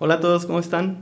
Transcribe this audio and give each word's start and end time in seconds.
Hola 0.00 0.14
a 0.14 0.20
todos, 0.20 0.46
¿cómo 0.46 0.60
están? 0.60 0.98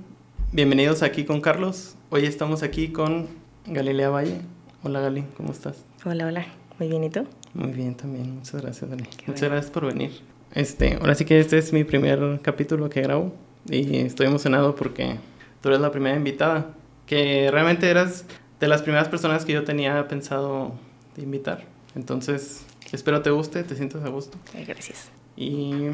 Bienvenidos 0.53 1.03
aquí 1.03 1.27
con 1.27 1.43
Carlos. 1.43 1.97
Hoy 2.09 2.25
estamos 2.25 2.63
aquí 2.63 2.89
con 2.89 3.27
Galilea 3.67 4.09
Valle. 4.09 4.41
Hola 4.83 5.01
Gali, 5.01 5.23
¿cómo 5.37 5.53
estás? 5.53 5.85
Hola, 6.07 6.27
hola. 6.27 6.47
Muy 6.79 6.89
bien, 6.89 7.05
¿y 7.05 7.11
tú? 7.11 7.27
Muy 7.53 7.73
bien 7.73 7.95
también, 7.95 8.37
muchas 8.37 8.63
gracias 8.63 8.89
Gali. 8.89 9.05
muchas 9.27 9.51
gracias 9.51 9.71
por 9.71 9.85
venir. 9.85 10.13
Este, 10.55 10.95
ahora 10.95 11.15
sí 11.15 11.27
que 11.27 11.39
este 11.39 11.59
es 11.59 11.75
mi 11.75 11.85
primer 11.85 12.41
capítulo 12.41 12.89
que 12.89 13.03
grabo 13.03 13.35
y 13.69 13.99
estoy 13.99 14.29
emocionado 14.29 14.75
porque 14.75 15.19
tú 15.61 15.69
eres 15.69 15.83
la 15.83 15.91
primera 15.91 16.17
invitada, 16.17 16.73
que 17.05 17.51
realmente 17.51 17.91
eras 17.91 18.25
de 18.61 18.67
las 18.67 18.81
primeras 18.81 19.09
personas 19.09 19.45
que 19.45 19.53
yo 19.53 19.63
tenía 19.65 20.09
pensado 20.09 20.73
de 21.17 21.23
invitar. 21.23 21.65
Entonces, 21.95 22.65
espero 22.93 23.21
te 23.21 23.29
guste, 23.29 23.63
te 23.63 23.77
sientas 23.77 24.03
a 24.05 24.09
gusto. 24.09 24.39
Gracias. 24.67 25.11
Y 25.37 25.91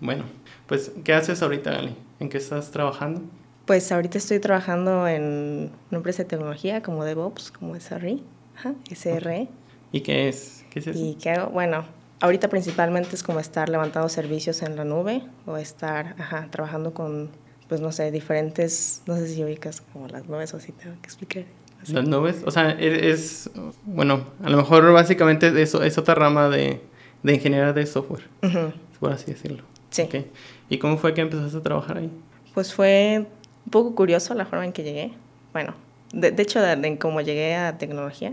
bueno, 0.00 0.22
pues, 0.68 0.92
¿qué 1.02 1.14
haces 1.14 1.42
ahorita, 1.42 1.72
Gali? 1.72 1.96
¿En 2.24 2.30
qué 2.30 2.38
estás 2.38 2.70
trabajando? 2.70 3.20
Pues 3.66 3.92
ahorita 3.92 4.16
estoy 4.16 4.38
trabajando 4.38 5.06
en 5.06 5.70
una 5.90 5.98
empresa 5.98 6.22
de 6.22 6.28
tecnología 6.30 6.82
como 6.82 7.04
DevOps, 7.04 7.50
como 7.50 7.78
SRE. 7.78 8.20
Ajá, 8.56 8.72
SRE. 8.90 9.48
¿Y 9.92 10.00
qué 10.00 10.30
es? 10.30 10.64
¿Qué 10.70 10.78
es 10.78 10.86
eso? 10.86 10.98
¿Y 10.98 11.16
qué 11.16 11.32
hago? 11.32 11.50
Bueno, 11.50 11.84
ahorita 12.20 12.48
principalmente 12.48 13.14
es 13.14 13.22
como 13.22 13.40
estar 13.40 13.68
levantando 13.68 14.08
servicios 14.08 14.62
en 14.62 14.74
la 14.74 14.84
nube 14.86 15.22
o 15.44 15.58
estar 15.58 16.16
ajá, 16.18 16.48
trabajando 16.50 16.94
con, 16.94 17.28
pues 17.68 17.82
no 17.82 17.92
sé, 17.92 18.10
diferentes, 18.10 19.02
no 19.04 19.16
sé 19.16 19.28
si 19.28 19.44
ubicas 19.44 19.82
como 19.82 20.08
las 20.08 20.26
nubes 20.26 20.54
o 20.54 20.60
si 20.60 20.72
tengo 20.72 20.96
que 21.02 21.06
explicar. 21.06 21.44
Las 21.88 22.08
nubes, 22.08 22.42
o 22.46 22.50
sea, 22.50 22.70
e-, 22.70 23.10
es, 23.10 23.50
bueno, 23.84 24.28
a 24.42 24.48
lo 24.48 24.56
mejor 24.56 24.90
básicamente 24.94 25.60
eso 25.60 25.82
es 25.82 25.98
otra 25.98 26.14
rama 26.14 26.48
de, 26.48 26.80
de 27.22 27.34
ingeniería 27.34 27.74
de 27.74 27.84
software, 27.84 28.24
por 28.98 29.12
así 29.12 29.30
decirlo. 29.30 29.73
Sí. 29.94 30.08
¿Y 30.68 30.78
cómo 30.78 30.96
fue 30.96 31.14
que 31.14 31.20
empezaste 31.20 31.56
a 31.56 31.62
trabajar 31.62 31.98
ahí? 31.98 32.10
Pues 32.52 32.74
fue 32.74 33.26
un 33.66 33.70
poco 33.70 33.94
curioso 33.94 34.34
la 34.34 34.44
forma 34.44 34.64
en 34.64 34.72
que 34.72 34.82
llegué. 34.82 35.12
Bueno, 35.52 35.74
de, 36.12 36.32
de 36.32 36.42
hecho, 36.42 36.60
de, 36.60 36.74
de, 36.74 36.98
cómo 36.98 37.20
llegué 37.20 37.54
a 37.54 37.78
tecnología. 37.78 38.32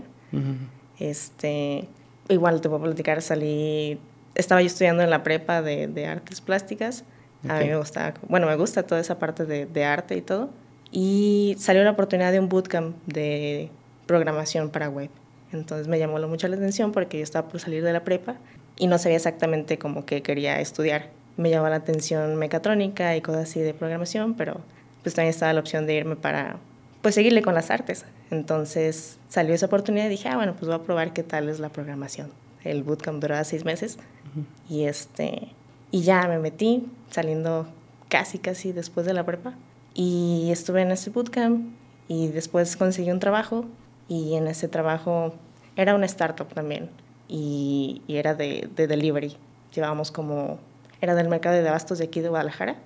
Este, 0.98 1.88
igual 2.28 2.60
te 2.60 2.68
puedo 2.68 2.82
platicar, 2.82 3.22
salí, 3.22 3.98
estaba 4.34 4.60
yo 4.60 4.66
estudiando 4.66 5.02
en 5.02 5.10
la 5.10 5.22
prepa 5.22 5.62
de, 5.62 5.86
de 5.86 6.06
artes 6.06 6.40
plásticas. 6.40 7.04
Okay. 7.44 7.56
A 7.56 7.60
mí 7.60 7.68
me 7.68 7.76
gusta, 7.76 8.14
bueno, 8.28 8.46
me 8.46 8.56
gusta 8.56 8.84
toda 8.84 9.00
esa 9.00 9.18
parte 9.18 9.46
de, 9.46 9.66
de 9.66 9.84
arte 9.84 10.16
y 10.16 10.22
todo. 10.22 10.50
Y 10.90 11.54
salió 11.58 11.84
la 11.84 11.92
oportunidad 11.92 12.32
de 12.32 12.40
un 12.40 12.48
bootcamp 12.48 12.96
de 13.06 13.70
programación 14.06 14.70
para 14.70 14.88
web. 14.88 15.10
Entonces 15.52 15.86
me 15.86 15.98
llamó 15.98 16.18
mucho 16.26 16.48
la 16.48 16.56
atención 16.56 16.92
porque 16.92 17.18
yo 17.18 17.24
estaba 17.24 17.48
por 17.48 17.60
salir 17.60 17.84
de 17.84 17.92
la 17.92 18.04
prepa 18.04 18.36
y 18.76 18.86
no 18.86 18.98
sabía 18.98 19.16
exactamente 19.16 19.78
cómo 19.78 20.06
que 20.06 20.22
quería 20.22 20.60
estudiar. 20.60 21.10
Me 21.36 21.50
llamaba 21.50 21.70
la 21.70 21.76
atención 21.76 22.36
mecatrónica 22.36 23.16
y 23.16 23.20
cosas 23.20 23.42
así 23.48 23.60
de 23.60 23.74
programación, 23.74 24.34
pero 24.34 24.60
pues 25.02 25.14
también 25.14 25.30
estaba 25.30 25.52
la 25.52 25.60
opción 25.60 25.86
de 25.86 25.94
irme 25.94 26.16
para 26.16 26.56
pues 27.00 27.14
seguirle 27.14 27.42
con 27.42 27.54
las 27.54 27.70
artes. 27.70 28.04
Entonces 28.30 29.18
salió 29.28 29.54
esa 29.54 29.66
oportunidad 29.66 30.06
y 30.06 30.10
dije, 30.10 30.28
ah, 30.28 30.36
bueno, 30.36 30.52
pues 30.54 30.66
voy 30.66 30.74
a 30.76 30.82
probar 30.82 31.12
qué 31.12 31.22
tal 31.22 31.48
es 31.48 31.58
la 31.58 31.68
programación. 31.68 32.30
El 32.64 32.84
bootcamp 32.84 33.20
duraba 33.20 33.42
seis 33.44 33.64
meses 33.64 33.96
uh 33.96 34.40
-huh. 34.40 34.44
y, 34.72 34.84
este, 34.84 35.48
y 35.90 36.02
ya 36.02 36.28
me 36.28 36.38
metí 36.38 36.86
saliendo 37.10 37.66
casi, 38.08 38.38
casi 38.38 38.72
después 38.72 39.04
de 39.04 39.14
la 39.14 39.26
prepa. 39.26 39.54
Y 39.94 40.48
estuve 40.52 40.82
en 40.82 40.92
ese 40.92 41.10
bootcamp 41.10 41.74
y 42.08 42.28
después 42.28 42.76
conseguí 42.76 43.10
un 43.10 43.20
trabajo 43.20 43.66
y 44.08 44.34
en 44.34 44.46
ese 44.46 44.68
trabajo 44.68 45.34
era 45.76 45.94
una 45.94 46.06
startup 46.06 46.52
también 46.52 46.90
y, 47.28 48.02
y 48.06 48.16
era 48.16 48.34
de, 48.34 48.68
de, 48.76 48.86
delivery. 48.86 49.36
Llevábamos 49.74 50.10
como, 50.10 50.58
era 51.02 51.14
del 51.14 51.28
mercado 51.28 51.60
de 51.60 51.68
abastos 51.68 51.98
de 51.98 52.04
aquí 52.04 52.20
de 52.20 52.30
Guadalajara. 52.30 52.76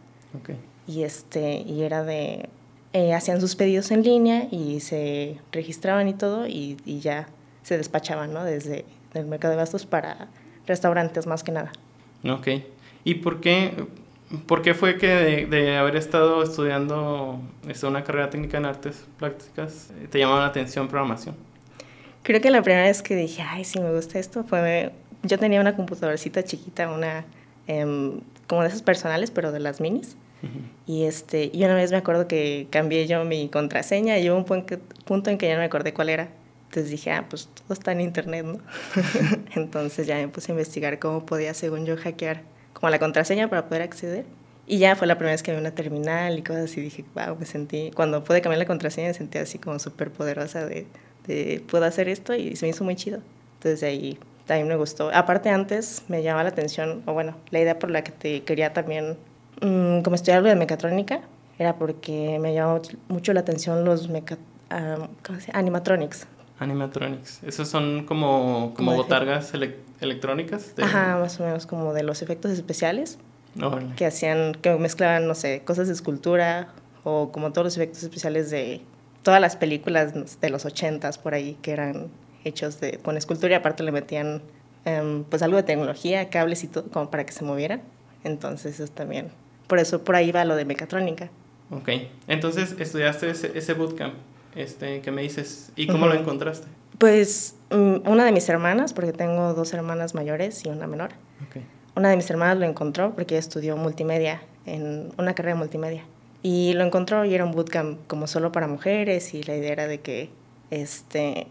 Okay. 0.41 0.59
Y, 0.89 1.05
este, 1.05 1.59
y 1.59 1.83
era 1.83 2.03
de, 2.03 2.49
eh, 2.93 3.15
hacían 3.15 3.41
sus 3.41 3.55
pedidos 3.55 3.91
en 3.91 4.03
línea 4.03 4.49
y 4.51 4.81
se 4.81 5.39
registraban 5.53 6.09
y 6.09 6.15
todo 6.15 6.47
y, 6.47 6.79
y 6.85 7.01
ya 7.01 7.29
se 7.63 7.77
despachaban, 7.77 8.33
¿no? 8.33 8.43
Desde 8.43 8.85
el 9.15 9.27
mercado 9.27 9.53
de 9.53 9.61
abastos 9.61 9.87
para 9.87 10.29
restaurantes 10.67 11.27
más 11.27 11.45
que 11.45 11.53
nada. 11.53 11.73
Ok. 12.29 12.49
¿Y 13.05 13.17
por 13.17 13.41
qué, 13.41 13.87
por 14.47 14.63
qué 14.63 14.75
fue 14.75 14.97
que 14.97 15.09
de, 15.09 15.47
de 15.47 15.77
haber 15.77 15.97
estado 15.97 16.43
estudiando 16.43 17.41
este, 17.69 17.87
una 17.87 18.03
carrera 18.03 18.31
técnica 18.31 18.57
en 18.57 18.65
artes 18.65 19.07
plásticas 19.19 19.93
te 20.11 20.19
llamaba 20.19 20.41
la 20.41 20.47
atención 20.47 20.89
programación? 20.89 21.37
Creo 22.23 22.41
que 22.41 22.51
la 22.51 22.63
primera 22.63 22.85
vez 22.85 23.03
que 23.03 23.15
dije, 23.15 23.43
ay, 23.43 23.65
sí, 23.65 23.79
me 23.79 23.93
gusta 23.93 24.19
esto, 24.19 24.43
fue, 24.43 24.91
yo 25.23 25.39
tenía 25.39 25.61
una 25.61 25.77
computadorcita 25.77 26.43
chiquita, 26.43 26.91
una, 26.91 27.25
eh, 27.67 28.21
como 28.47 28.63
de 28.63 28.69
esas 28.69 28.83
personales, 28.83 29.31
pero 29.31 29.53
de 29.53 29.61
las 29.61 29.81
minis. 29.81 30.17
Uh 30.43 30.47
-huh. 30.47 30.51
Y 30.87 31.05
este, 31.05 31.51
y 31.53 31.65
una 31.65 31.75
vez 31.75 31.91
me 31.91 31.97
acuerdo 31.97 32.29
que 32.29 32.69
cambié 32.71 33.07
yo 33.07 33.25
mi 33.25 33.49
contraseña 33.49 34.19
y 34.19 34.31
hubo 34.31 34.37
un 34.37 34.45
punto 34.45 35.31
en 35.31 35.39
que 35.39 35.49
ya 35.49 35.55
no 35.55 35.61
me 35.61 35.67
acordé 35.67 35.93
cuál 35.93 36.09
era. 36.09 36.29
Entonces 36.69 36.91
dije, 36.91 37.11
ah, 37.13 37.27
pues 37.29 37.49
todo 37.49 37.73
está 37.73 37.93
en 37.93 38.01
internet, 38.01 38.45
¿no? 38.45 38.59
Entonces 39.55 40.07
ya 40.07 40.17
me 40.17 40.29
puse 40.29 40.53
a 40.53 40.55
investigar 40.55 40.99
cómo 40.99 41.25
podía, 41.25 41.55
según 41.55 41.87
yo, 41.87 41.97
hackear 41.97 42.43
como 42.73 42.91
la 42.91 42.99
contraseña 42.99 43.49
para 43.49 43.67
poder 43.67 43.83
acceder. 43.83 44.27
Y 44.67 44.79
ya 44.79 44.97
fue 44.97 45.07
la 45.07 45.17
primera 45.17 45.33
vez 45.33 45.43
que 45.43 45.53
vi 45.53 45.59
una 45.59 45.71
terminal 45.71 46.39
y 46.39 46.43
cosas 46.43 46.65
así. 46.65 46.81
Dije, 46.81 47.05
wow, 47.15 47.37
me 47.39 47.47
sentí, 47.47 47.93
cuando 47.95 48.25
pude 48.25 48.43
cambiar 48.43 48.59
la 48.59 48.67
contraseña, 48.67 49.09
me 49.09 49.15
sentí 49.15 49.39
así 49.39 49.59
como 49.59 49.79
súper 49.79 50.11
poderosa 50.11 50.67
de, 50.67 50.87
de, 51.27 51.63
puedo 51.69 51.85
hacer 51.85 52.09
esto 52.09 52.35
y 52.35 52.57
se 52.57 52.67
me 52.67 52.71
hizo 52.71 52.85
muy 52.85 52.97
chido. 52.97 53.21
Entonces 53.55 53.81
de 53.81 53.87
ahí 53.87 54.19
también 54.47 54.69
me 54.69 54.77
gustó. 54.77 55.11
Aparte 55.13 55.51
antes 55.51 56.05
me 56.09 56.23
llamaba 56.23 56.45
la 56.45 56.51
atención, 56.51 57.03
o 57.07 57.13
bueno, 57.13 57.35
la 57.51 57.61
idea 57.61 57.79
por 57.79 57.91
la 57.91 58.03
que 58.03 58.13
te 58.13 58.43
quería 58.45 58.73
también, 58.73 59.17
mmm, 59.61 60.01
como 60.01 60.17
estudiar 60.17 60.39
algo 60.39 60.49
de 60.49 60.57
mecatrónica, 60.57 61.21
era 61.59 61.77
porque 61.77 62.39
me 62.41 62.55
llamaba 62.55 62.81
mucho 63.09 63.33
la 63.33 63.41
atención 63.41 63.85
los 63.85 64.09
meca, 64.09 64.39
um, 64.71 65.09
¿cómo 65.25 65.41
se 65.41 65.51
animatronics. 65.53 66.27
Animatronics. 66.59 67.43
Esos 67.43 67.69
son 67.69 68.07
como, 68.07 68.73
como 68.75 68.95
botargas 68.95 69.53
ele 69.53 69.77
electrónicas. 70.01 70.77
De... 70.77 70.85
Ajá, 70.85 71.19
más 71.19 71.41
o 71.41 71.45
menos 71.45 71.67
como 71.67 71.93
de 71.93 72.03
los 72.03 72.23
efectos 72.23 72.51
especiales. 72.51 73.19
Oh. 73.63 73.79
Que 73.97 74.07
hacían, 74.07 74.55
que 74.55 74.75
mezclaban, 74.77 75.27
no 75.27 75.35
sé, 75.35 75.63
cosas 75.65 75.87
de 75.87 75.95
escultura 75.95 76.69
o 77.05 77.31
como 77.33 77.53
todos 77.53 77.65
los 77.65 77.77
efectos 77.77 78.03
especiales 78.03 78.51
de 78.51 78.83
todas 79.23 79.41
las 79.41 79.57
películas 79.57 80.41
de 80.41 80.51
los 80.51 80.67
ochentas 80.67 81.19
por 81.19 81.35
ahí 81.35 81.57
que 81.63 81.73
eran 81.73 82.09
hechos 82.47 82.81
de, 82.81 82.99
con 82.99 83.17
escultura 83.17 83.53
y 83.53 83.55
aparte 83.55 83.83
le 83.83 83.93
metían 83.93 84.43
um, 84.85 85.25
pues 85.25 85.43
algo 85.43 85.57
de 85.57 85.63
tecnología, 85.65 86.31
cables 86.31 86.65
y 86.65 86.69
todo 86.69 86.85
como 86.91 87.11
para 87.11 87.27
que 87.27 87.33
se 87.33 87.45
movieran. 87.45 87.83
Entonces 88.25 88.81
eso 88.81 88.93
también, 88.93 89.29
por 89.67 89.79
eso 89.79 90.03
por 90.05 90.17
ahí 90.17 90.33
va 90.33 90.45
lo 90.45 90.57
de 90.57 90.65
mecatrónica. 90.65 91.31
Ok, 91.71 91.89
entonces 92.29 92.77
estudiaste 92.79 93.31
ese, 93.31 93.57
ese 93.59 93.75
bootcamp 93.75 94.15
este, 94.55 95.01
que 95.01 95.11
me 95.11 95.23
dices, 95.23 95.73
¿y 95.77 95.87
cómo 95.87 96.07
uh 96.07 96.09
-huh. 96.09 96.15
lo 96.15 96.21
encontraste? 96.21 96.67
Pues 96.99 97.57
um, 97.71 98.01
una 98.07 98.25
de 98.25 98.33
mis 98.33 98.49
hermanas, 98.49 98.93
porque 98.93 99.13
tengo 99.13 99.53
dos 99.53 99.75
hermanas 99.75 100.15
mayores 100.15 100.65
y 100.65 100.69
una 100.69 100.87
menor. 100.87 101.11
Okay. 101.49 101.63
Una 101.95 102.11
de 102.11 102.17
mis 102.17 102.31
hermanas 102.31 102.59
lo 102.59 102.67
encontró 102.67 103.15
porque 103.15 103.35
ella 103.35 103.41
estudió 103.41 103.77
multimedia, 103.77 104.43
en 104.65 105.11
una 105.19 105.35
carrera 105.35 105.55
de 105.55 105.59
multimedia. 105.59 106.05
Y 106.43 106.73
lo 106.75 106.85
encontró 106.85 107.25
y 107.25 107.35
era 107.35 107.45
un 107.45 107.53
bootcamp 107.53 108.07
como 108.07 108.27
solo 108.27 108.53
para 108.53 108.69
mujeres 108.69 109.35
y 109.35 109.43
la 109.43 109.57
idea 109.57 109.73
era 109.73 109.87
de 109.89 110.01
que 110.01 110.31
este, 110.71 111.49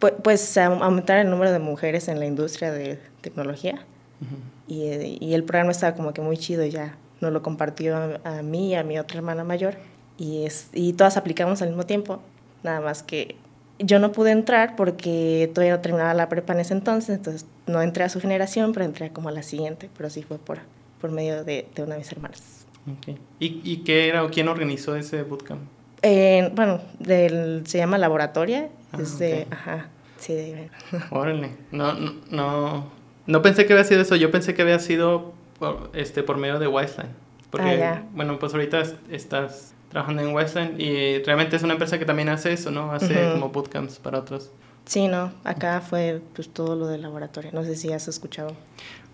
pues, 0.00 0.14
pues 0.22 0.58
aumentar 0.58 1.18
el 1.18 1.30
número 1.30 1.52
de 1.52 1.60
mujeres 1.60 2.08
en 2.08 2.18
la 2.18 2.26
industria 2.26 2.72
de 2.72 2.98
tecnología. 3.20 3.84
Uh 4.20 4.24
-huh. 4.24 5.16
y, 5.20 5.24
y, 5.24 5.34
el 5.34 5.44
programa 5.44 5.70
estaba 5.70 5.96
como 5.96 6.12
que 6.12 6.20
muy 6.20 6.36
chido 6.36 6.64
ya. 6.66 6.96
Nos 7.20 7.32
lo 7.32 7.42
compartió 7.42 7.96
a, 7.96 8.20
a 8.24 8.42
mí 8.42 8.70
y 8.70 8.74
a 8.74 8.82
mi 8.82 8.98
otra 8.98 9.18
hermana 9.18 9.44
mayor 9.44 9.76
y, 10.18 10.44
es, 10.44 10.68
y 10.74 10.92
todas 10.92 11.16
aplicamos 11.16 11.62
al 11.62 11.68
mismo 11.68 11.86
tiempo. 11.86 12.20
Nada 12.62 12.80
más 12.80 13.02
que 13.02 13.36
yo 13.78 13.98
no 13.98 14.12
pude 14.12 14.30
entrar 14.32 14.76
porque 14.76 15.50
todavía 15.54 15.76
no 15.76 15.80
terminaba 15.80 16.12
la 16.12 16.28
prepa 16.28 16.52
en 16.52 16.60
ese 16.60 16.74
entonces, 16.74 17.16
entonces 17.16 17.46
no 17.66 17.80
entré 17.80 18.04
a 18.04 18.10
su 18.10 18.20
generación, 18.20 18.72
pero 18.72 18.84
entré 18.84 19.10
como 19.10 19.30
a 19.30 19.32
la 19.32 19.42
siguiente, 19.42 19.88
pero 19.96 20.10
sí 20.10 20.22
fue 20.22 20.38
por, 20.38 20.58
por 21.00 21.10
medio 21.10 21.44
de, 21.44 21.66
de 21.74 21.82
una 21.82 21.94
de 21.94 22.00
mis 22.00 22.12
hermanas. 22.12 22.66
Okay. 22.98 23.18
¿Y, 23.38 23.60
¿Y 23.64 23.78
qué 23.78 24.08
era 24.08 24.24
o 24.24 24.30
quién 24.30 24.48
organizó 24.48 24.96
ese 24.96 25.22
bootcamp? 25.22 25.62
Eh, 26.02 26.50
bueno, 26.54 26.80
del, 26.98 27.66
se 27.66 27.78
llama 27.78 27.98
Laboratoria. 27.98 28.68
Ah, 28.92 28.98
es 29.00 29.18
de, 29.18 29.32
okay. 29.32 29.46
ajá, 29.50 29.88
sí, 30.18 30.34
de... 30.34 30.70
Órale, 31.10 31.56
no, 31.70 31.94
no, 31.94 32.14
no, 32.30 32.84
no 33.26 33.42
pensé 33.42 33.66
que 33.66 33.72
había 33.72 33.84
sido 33.84 34.00
eso, 34.00 34.16
yo 34.16 34.30
pensé 34.30 34.54
que 34.54 34.62
había 34.62 34.78
sido 34.78 35.32
por, 35.58 35.90
este, 35.94 36.22
por 36.22 36.36
medio 36.38 36.58
de 36.58 36.66
Wiseline. 36.66 37.12
Porque, 37.50 37.82
ah, 37.82 38.04
bueno, 38.12 38.38
pues 38.38 38.54
ahorita 38.54 38.82
estás 39.10 39.74
trabajando 39.90 40.22
en 40.22 40.32
Westland 40.34 40.80
y 40.80 41.22
realmente 41.24 41.56
es 41.56 41.62
una 41.62 41.72
empresa 41.72 41.98
que 41.98 42.04
también 42.04 42.28
hace 42.28 42.52
eso, 42.52 42.70
¿no? 42.70 42.92
Hace 42.92 43.12
uh 43.12 43.16
-huh. 43.16 43.32
como 43.32 43.48
bootcamps 43.50 43.98
para 43.98 44.20
otros. 44.20 44.50
Sí, 44.86 45.08
no, 45.08 45.32
acá 45.44 45.80
fue 45.80 46.22
pues 46.34 46.48
todo 46.48 46.76
lo 46.76 46.86
del 46.86 47.02
laboratorio, 47.02 47.50
no 47.52 47.64
sé 47.64 47.76
si 47.76 47.92
has 47.92 48.08
escuchado. 48.08 48.56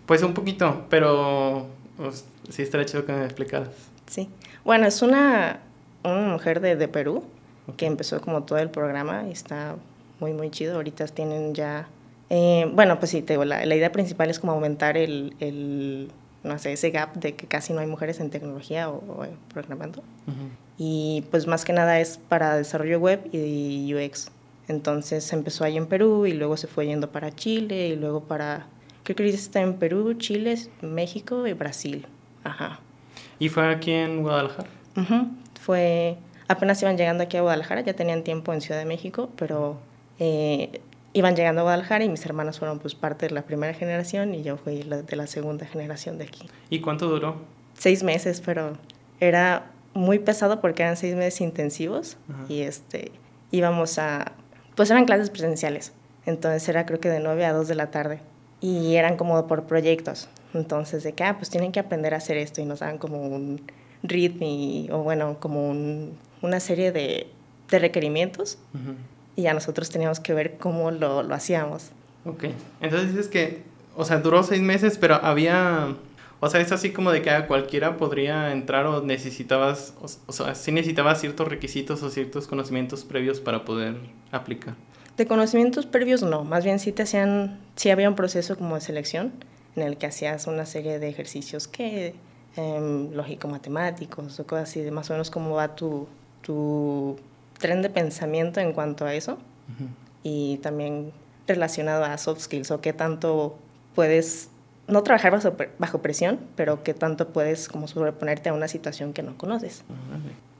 Pues 0.04 0.22
un 0.22 0.34
poquito, 0.34 0.84
pero 0.88 1.66
pues, 1.96 2.24
sí 2.50 2.62
estaría 2.62 2.86
chido 2.86 3.04
que 3.04 3.12
me 3.12 3.24
explicaras. 3.24 3.70
Sí, 4.06 4.28
bueno, 4.64 4.86
es 4.86 5.02
una, 5.02 5.60
una 6.06 6.32
mujer 6.32 6.60
de, 6.60 6.76
de 6.76 6.88
Perú 6.88 7.24
que 7.76 7.86
empezó 7.86 8.20
como 8.20 8.44
todo 8.44 8.58
el 8.58 8.70
programa 8.70 9.24
y 9.28 9.32
está 9.32 9.76
muy, 10.20 10.32
muy 10.32 10.50
chido. 10.50 10.76
Ahorita 10.76 11.06
tienen 11.08 11.54
ya, 11.54 11.88
eh, 12.30 12.70
bueno, 12.72 12.98
pues 12.98 13.10
sí, 13.10 13.22
te 13.22 13.34
digo, 13.34 13.44
la, 13.44 13.64
la, 13.66 13.74
idea 13.74 13.90
principal 13.92 14.30
es 14.30 14.38
como 14.38 14.52
aumentar 14.52 14.96
el, 14.96 15.34
el 15.40 16.10
no 16.46 16.58
sé, 16.58 16.72
ese 16.72 16.90
gap 16.90 17.14
de 17.14 17.34
que 17.34 17.46
casi 17.46 17.72
no 17.72 17.80
hay 17.80 17.86
mujeres 17.86 18.20
en 18.20 18.30
tecnología 18.30 18.88
o, 18.88 19.26
programando. 19.52 20.02
Y 20.78 21.24
pues 21.30 21.46
más 21.46 21.64
que 21.64 21.72
nada 21.72 22.00
es 22.00 22.18
para 22.28 22.56
desarrollo 22.56 23.00
web 23.00 23.28
y 23.32 23.92
UX. 23.94 24.30
Entonces 24.68 25.32
empezó 25.32 25.64
ahí 25.64 25.76
en 25.76 25.86
Perú 25.86 26.26
y 26.26 26.32
luego 26.32 26.56
se 26.56 26.66
fue 26.66 26.86
yendo 26.86 27.10
para 27.10 27.34
Chile 27.34 27.88
y 27.88 27.96
luego 27.96 28.20
para, 28.20 28.66
creo 29.04 29.16
que 29.16 29.28
está 29.28 29.60
en 29.60 29.74
Perú, 29.74 30.14
Chile, 30.14 30.56
México 30.82 31.46
y 31.46 31.52
Brasil. 31.52 32.06
Ajá. 32.44 32.80
¿Y 33.38 33.48
fue 33.48 33.68
aquí 33.68 33.92
en 33.92 34.22
Guadalajara? 34.22 34.68
Fue, 35.66 36.16
apenas 36.46 36.80
iban 36.80 36.96
llegando 36.96 37.24
aquí 37.24 37.36
a 37.36 37.40
Guadalajara, 37.40 37.80
ya 37.80 37.94
tenían 37.94 38.22
tiempo 38.22 38.52
en 38.52 38.60
Ciudad 38.60 38.78
de 38.78 38.86
México, 38.86 39.30
pero 39.34 39.76
eh, 40.20 40.80
iban 41.12 41.34
llegando 41.34 41.62
a 41.62 41.64
Guadalajara 41.64 42.04
y 42.04 42.08
mis 42.08 42.24
hermanos 42.24 42.60
fueron 42.60 42.78
pues 42.78 42.94
parte 42.94 43.26
de 43.26 43.34
la 43.34 43.42
primera 43.42 43.74
generación 43.74 44.32
y 44.32 44.44
yo 44.44 44.58
fui 44.58 44.84
de 44.84 45.16
la 45.16 45.26
segunda 45.26 45.66
generación 45.66 46.18
de 46.18 46.24
aquí. 46.26 46.48
¿Y 46.70 46.80
cuánto 46.80 47.08
duró? 47.08 47.34
Seis 47.76 48.04
meses, 48.04 48.40
pero 48.46 48.78
era 49.18 49.72
muy 49.92 50.20
pesado 50.20 50.60
porque 50.60 50.84
eran 50.84 50.96
seis 50.96 51.16
meses 51.16 51.40
intensivos 51.40 52.16
y 52.48 52.60
este 52.60 53.10
íbamos 53.50 53.98
a 53.98 54.32
pues 54.76 54.90
eran 54.90 55.06
clases 55.06 55.30
presenciales 55.30 55.92
entonces 56.26 56.68
era 56.68 56.84
creo 56.84 57.00
que 57.00 57.08
de 57.08 57.18
9 57.18 57.44
a 57.46 57.54
2 57.54 57.66
de 57.66 57.74
la 57.74 57.90
tarde 57.90 58.20
y 58.60 58.96
eran 58.96 59.16
como 59.16 59.46
por 59.46 59.64
proyectos 59.64 60.28
entonces 60.52 61.02
de 61.02 61.14
que 61.14 61.24
ah, 61.24 61.38
pues 61.38 61.48
tienen 61.48 61.72
que 61.72 61.80
aprender 61.80 62.12
a 62.12 62.18
hacer 62.18 62.36
esto 62.36 62.60
y 62.60 62.66
nos 62.66 62.80
daban 62.80 62.98
como 62.98 63.22
un 63.22 63.62
ritmo 64.02 64.94
o 64.94 65.02
bueno 65.02 65.38
como 65.40 65.70
una 66.42 66.60
serie 66.60 66.92
de, 66.92 67.26
de 67.70 67.78
requerimientos. 67.78 68.58
Y 69.34 69.42
ya 69.42 69.54
nosotros 69.54 69.90
teníamos 69.90 70.20
que 70.20 70.32
ver 70.32 70.56
cómo 70.58 70.90
lo, 70.90 71.22
lo 71.22 71.34
hacíamos. 71.34 71.90
Ok, 72.24 72.44
entonces 72.80 73.10
dices 73.10 73.28
que 73.28 73.62
o 73.96 74.04
sea 74.04 74.18
duró 74.18 74.42
seis 74.42 74.60
meses 74.60 74.98
pero 74.98 75.14
había 75.14 75.94
o 76.40 76.50
sea, 76.50 76.60
es 76.60 76.70
así 76.70 76.90
como 76.90 77.12
de 77.12 77.22
que 77.22 77.30
cualquiera 77.46 77.96
podría 77.96 78.52
entrar 78.52 78.86
o 78.86 79.02
necesitabas, 79.02 79.94
o, 80.00 80.32
sea, 80.32 80.54
sí 80.54 80.70
necesitabas 80.70 81.20
ciertos 81.20 81.48
requisitos 81.48 82.02
o 82.02 82.10
ciertos 82.10 82.46
conocimientos 82.46 83.04
previos 83.04 83.40
para 83.40 83.64
poder 83.64 83.96
aplicar. 84.32 84.74
De 85.16 85.26
conocimientos 85.26 85.86
previos 85.86 86.22
no, 86.22 86.44
más 86.44 86.62
bien 86.62 86.78
sí 86.78 86.92
te 86.92 87.04
hacían, 87.04 87.58
sí 87.74 87.88
había 87.88 88.08
un 88.08 88.16
proceso 88.16 88.56
como 88.56 88.74
de 88.74 88.82
selección 88.82 89.32
en 89.76 89.82
el 89.82 89.96
que 89.96 90.06
hacías 90.06 90.46
una 90.46 90.66
serie 90.66 90.98
de 90.98 91.08
ejercicios 91.08 91.68
que, 91.68 92.14
eh, 92.56 93.08
lógico-matemáticos 93.12 94.40
o 94.40 94.46
cosas 94.46 94.68
así, 94.68 94.80
de 94.80 94.90
más 94.90 95.10
o 95.10 95.14
menos 95.14 95.30
cómo 95.30 95.54
va 95.54 95.74
tu, 95.74 96.08
tu 96.42 97.18
tren 97.58 97.82
de 97.82 97.90
pensamiento 97.90 98.60
en 98.60 98.72
cuanto 98.72 99.04
a 99.04 99.14
eso. 99.14 99.38
Y 100.22 100.58
también 100.58 101.12
relacionado 101.46 102.04
a 102.04 102.16
soft 102.18 102.40
skills 102.40 102.70
o 102.70 102.80
qué 102.80 102.92
tanto 102.92 103.58
puedes 103.94 104.50
no 104.88 105.02
trabajar 105.02 105.32
bajo, 105.78 106.02
presión, 106.02 106.38
pero 106.54 106.82
que 106.84 106.94
tanto 106.94 107.28
puedes 107.28 107.68
como 107.68 107.88
sobreponerte 107.88 108.48
a 108.48 108.52
una 108.52 108.68
situación 108.68 109.12
que 109.12 109.22
no 109.22 109.36
conoces. 109.36 109.82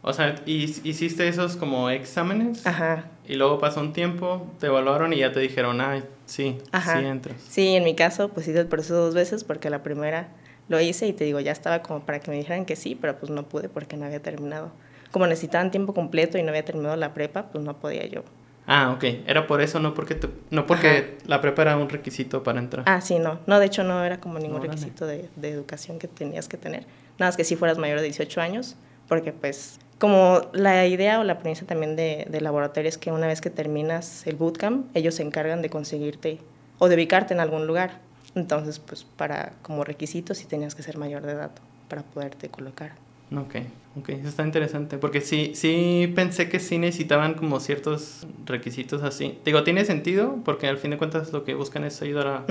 O 0.02 0.12
sea, 0.12 0.36
hiciste 0.46 1.28
esos 1.28 1.56
como 1.56 1.90
exámenes. 1.90 2.66
Ajá. 2.66 3.06
Y 3.26 3.34
luego 3.34 3.58
pasó 3.58 3.80
un 3.80 3.92
tiempo, 3.92 4.46
te 4.58 4.66
evaluaron 4.66 5.12
y 5.12 5.18
ya 5.18 5.32
te 5.32 5.40
dijeron, 5.40 5.80
ay, 5.80 6.04
sí, 6.26 6.58
sí 6.72 6.98
entras. 6.98 7.36
Sí, 7.48 7.74
en 7.74 7.84
mi 7.84 7.94
caso, 7.94 8.28
pues 8.28 8.48
hice 8.48 8.60
el 8.60 8.66
proceso 8.66 8.96
dos 8.96 9.14
veces 9.14 9.44
porque 9.44 9.70
la 9.70 9.82
primera 9.82 10.28
lo 10.68 10.80
hice 10.80 11.06
y 11.06 11.12
te 11.12 11.24
digo, 11.24 11.40
ya 11.40 11.52
estaba 11.52 11.82
como 11.82 12.00
para 12.00 12.20
que 12.20 12.30
me 12.30 12.36
dijeran 12.36 12.64
que 12.64 12.76
sí, 12.76 12.96
pero 13.00 13.18
pues 13.18 13.30
no 13.30 13.44
pude 13.44 13.68
porque 13.68 13.96
no 13.96 14.06
había 14.06 14.20
terminado. 14.20 14.70
Como 15.12 15.26
necesitaban 15.26 15.70
tiempo 15.70 15.94
completo 15.94 16.38
y 16.38 16.42
no 16.42 16.48
había 16.48 16.64
terminado 16.64 16.96
la 16.96 17.14
prepa, 17.14 17.44
pues 17.50 17.64
no 17.64 17.76
podía 17.78 18.06
yo 18.06 18.24
Ah, 18.66 18.92
ok. 18.92 19.04
Era 19.26 19.46
por 19.46 19.60
eso, 19.60 19.78
no 19.78 19.94
porque, 19.94 20.18
no 20.50 20.66
porque 20.66 21.18
la 21.26 21.40
prepa 21.40 21.62
era 21.62 21.76
un 21.76 21.88
requisito 21.88 22.42
para 22.42 22.58
entrar. 22.58 22.84
Ah, 22.86 23.00
sí, 23.00 23.18
no. 23.18 23.38
No, 23.46 23.60
de 23.60 23.66
hecho 23.66 23.84
no 23.84 24.04
era 24.04 24.18
como 24.18 24.38
ningún 24.38 24.60
requisito 24.60 25.06
de, 25.06 25.28
de, 25.36 25.50
educación 25.50 25.98
que 25.98 26.08
tenías 26.08 26.48
que 26.48 26.56
tener. 26.56 26.84
Nada 27.18 27.28
más 27.28 27.36
que 27.36 27.44
si 27.44 27.54
fueras 27.54 27.78
mayor 27.78 27.98
de 27.98 28.04
18 28.06 28.40
años, 28.40 28.76
porque 29.08 29.32
pues 29.32 29.78
como 29.98 30.42
la 30.52 30.86
idea 30.86 31.20
o 31.20 31.24
la 31.24 31.38
premisa 31.38 31.64
también 31.64 31.94
de, 31.94 32.26
de 32.28 32.40
laboratorio 32.40 32.88
es 32.88 32.98
que 32.98 33.12
una 33.12 33.28
vez 33.28 33.40
que 33.40 33.50
terminas 33.50 34.26
el 34.26 34.34
bootcamp, 34.34 34.94
ellos 34.96 35.14
se 35.14 35.22
encargan 35.22 35.62
de 35.62 35.70
conseguirte 35.70 36.38
o 36.78 36.88
de 36.88 36.96
ubicarte 36.96 37.34
en 37.34 37.40
algún 37.40 37.66
lugar. 37.68 38.00
Entonces, 38.36 38.78
pues 38.78 39.04
para 39.04 39.54
como 39.62 39.82
requisito 39.82 40.34
sí 40.34 40.44
tenías 40.44 40.74
que 40.74 40.82
ser 40.82 40.98
mayor 40.98 41.22
de 41.22 41.32
edad 41.32 41.50
para 41.88 42.02
poderte 42.02 42.48
colocar. 42.48 42.92
Ok, 43.34 43.56
ok, 43.98 44.10
eso 44.10 44.28
está 44.28 44.44
interesante, 44.44 44.98
porque 44.98 45.20
sí, 45.20 45.52
sí 45.56 46.12
pensé 46.14 46.48
que 46.48 46.60
sí 46.60 46.78
necesitaban 46.78 47.34
como 47.34 47.58
ciertos 47.58 48.24
requisitos 48.44 49.02
así. 49.02 49.38
Digo, 49.44 49.64
tiene 49.64 49.84
sentido, 49.84 50.38
porque 50.44 50.68
al 50.68 50.78
fin 50.78 50.92
de 50.92 50.98
cuentas 50.98 51.32
lo 51.32 51.42
que 51.42 51.54
buscan 51.54 51.82
es 51.82 52.00
ayudar 52.02 52.44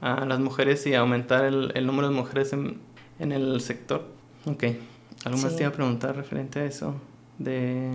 a, 0.00 0.20
a 0.20 0.24
las 0.24 0.38
mujeres 0.38 0.86
y 0.86 0.94
aumentar 0.94 1.44
el, 1.44 1.72
el 1.74 1.86
número 1.86 2.08
de 2.08 2.14
mujeres 2.14 2.52
en, 2.52 2.78
en, 3.18 3.32
el 3.32 3.60
sector. 3.60 4.06
Ok, 4.44 4.64
algo 5.24 5.38
más 5.38 5.56
te 5.56 5.64
iba 5.64 5.70
a 5.70 5.72
preguntar 5.72 6.14
referente 6.14 6.60
a 6.60 6.64
eso. 6.64 6.94
De, 7.38 7.90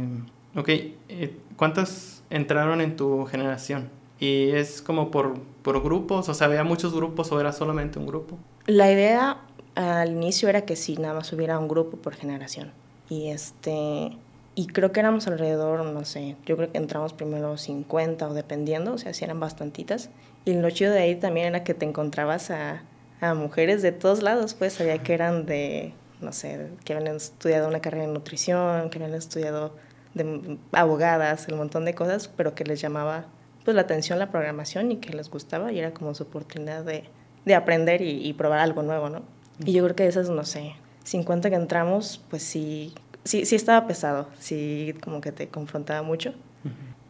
ok, 0.56 0.68
eh, 0.68 1.38
¿cuántas 1.56 2.24
entraron 2.30 2.82
en 2.82 2.98
tu 2.98 3.26
generación? 3.28 3.90
¿Y 4.20 4.52
es 4.52 4.82
como 4.82 5.12
por, 5.12 5.40
por 5.64 5.82
grupos? 5.82 6.28
O 6.30 6.34
sea, 6.34 6.48
¿había 6.48 6.64
muchos 6.64 6.94
grupos 6.94 7.32
o 7.32 7.40
era 7.40 7.54
solamente 7.54 8.00
un 8.00 8.08
grupo? 8.08 8.38
La 8.66 8.92
idea 8.92 9.42
al 9.76 10.12
inicio 10.12 10.50
era 10.50 10.62
que 10.66 10.76
sí, 10.76 10.98
nada 10.98 11.14
más 11.14 11.32
hubiera 11.32 11.58
un 11.58 11.68
grupo 11.68 11.98
por 11.98 12.16
generación. 12.16 12.72
Y 13.10 13.30
este 13.30 14.18
y 14.60 14.68
creo 14.68 14.92
que 14.92 15.00
éramos 15.00 15.26
alrededor, 15.26 15.86
no 15.86 16.04
sé, 16.04 16.36
yo 16.46 16.58
creo 16.58 16.70
que 16.70 16.78
entramos 16.78 17.14
primero 17.14 17.56
50 17.56 18.28
o 18.28 18.34
dependiendo, 18.34 18.94
o 18.94 18.98
sea, 18.98 19.14
si 19.14 19.24
eran 19.24 19.40
bastantitas. 19.40 20.10
Y 20.44 20.54
lo 20.54 20.70
chido 20.70 20.92
de 20.92 21.00
ahí 21.00 21.16
también 21.16 21.48
era 21.48 21.64
que 21.64 21.74
te 21.74 21.86
encontrabas 21.86 22.52
a, 22.52 22.84
a 23.22 23.34
mujeres 23.36 23.82
de 23.82 23.94
todos 23.94 24.22
lados, 24.22 24.56
pues 24.56 24.74
sabía 24.74 24.98
que 24.98 25.14
eran 25.14 25.46
de, 25.46 25.94
no 26.20 26.34
sé, 26.34 26.72
que 26.84 26.94
habían 26.94 27.16
estudiado 27.16 27.70
una 27.70 27.80
carrera 27.80 28.04
en 28.04 28.14
nutrición, 28.14 28.90
que 28.90 28.98
habían 28.98 29.18
estudiado 29.18 29.76
de 30.14 30.58
abogadas, 30.74 31.48
el 31.48 31.56
montón 31.56 31.86
de 31.86 31.96
cosas, 31.96 32.28
pero 32.28 32.54
que 32.54 32.66
les 32.66 32.82
llamaba 32.82 33.28
pues 33.70 33.76
la 33.76 33.84
atención 33.84 34.18
la 34.18 34.32
programación 34.32 34.92
y 34.92 34.96
que 34.96 35.14
les 35.14 35.30
gustaba 35.30 35.72
y 35.72 35.78
era 35.78 35.94
como 35.94 36.16
su 36.16 36.24
oportunidad 36.24 36.84
de, 36.84 37.04
de 37.46 37.54
aprender 37.54 38.02
y, 38.02 38.28
y 38.28 38.34
probar 38.34 38.58
algo 38.58 38.82
nuevo, 38.82 39.10
¿no? 39.10 39.22
Y 39.64 39.74
yo 39.74 39.84
creo 39.84 39.96
que 39.96 40.08
esas, 40.08 40.28
no 40.28 40.44
sé, 40.44 40.74
50 41.04 41.52
que 41.52 41.56
entramos, 41.56 42.20
pues 42.32 42.42
sí, 42.42 42.96
sí, 43.24 43.46
sí 43.46 43.56
estaba 43.56 43.86
pesado, 43.86 44.28
sí 44.40 44.96
como 45.04 45.22
que 45.22 45.32
te 45.32 45.50
confrontaba 45.50 46.02
mucho. 46.02 46.34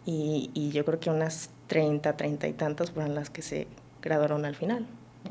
y, 0.06 0.52
y, 0.54 0.72
yo 0.72 0.84
creo 0.84 1.00
que 1.00 1.10
unas 1.10 1.50
30, 1.68 2.18
30 2.18 2.50
y 2.50 2.52
tantas 2.52 2.92
fueron 2.92 3.16
las 3.16 3.30
que 3.30 3.42
se 3.42 3.68
graduaron 4.02 4.44
al 4.44 4.56
final. 4.58 4.86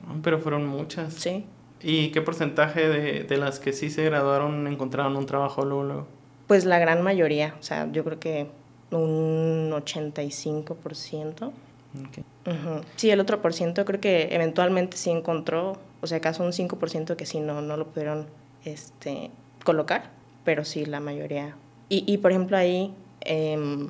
Ah, 0.06 0.14
pero 0.22 0.38
fueron 0.38 0.66
muchas. 0.66 1.12
Sí. 1.12 1.44
¿Y 1.82 2.08
qué 2.10 2.22
porcentaje 2.22 2.88
de, 2.88 3.24
de 3.24 3.36
las 3.36 3.60
que 3.60 3.74
sí 3.74 3.90
se 3.90 4.02
graduaron 4.02 4.66
encontraron 4.66 5.14
un 5.14 5.26
trabajo 5.26 5.66
luego, 5.66 6.06
Pues 6.46 6.64
la 6.64 6.78
gran 6.78 7.02
mayoría, 7.02 7.54
o 7.60 7.62
sea, 7.62 7.92
yo 7.92 8.02
creo 8.02 8.18
que 8.18 8.48
un 8.90 9.70
85%. 9.72 11.52
Okay. 12.08 12.24
Sí, 12.96 13.10
el 13.10 13.20
otro 13.20 13.40
por 13.40 13.52
ciento 13.54 13.84
creo 13.84 14.00
que 14.00 14.28
eventualmente 14.34 14.96
sí 14.96 15.10
encontró 15.10 15.78
o 16.00 16.06
sea, 16.06 16.18
acaso 16.18 16.44
un 16.44 16.52
5% 16.52 17.16
que 17.16 17.26
sí 17.26 17.40
no, 17.40 17.60
no 17.60 17.76
lo 17.76 17.88
pudieron 17.88 18.26
este, 18.64 19.30
colocar, 19.64 20.10
pero 20.44 20.64
sí 20.64 20.84
la 20.84 21.00
mayoría. 21.00 21.56
Y, 21.88 22.04
y 22.06 22.18
por 22.18 22.30
ejemplo 22.30 22.56
ahí, 22.56 22.94
eh, 23.22 23.88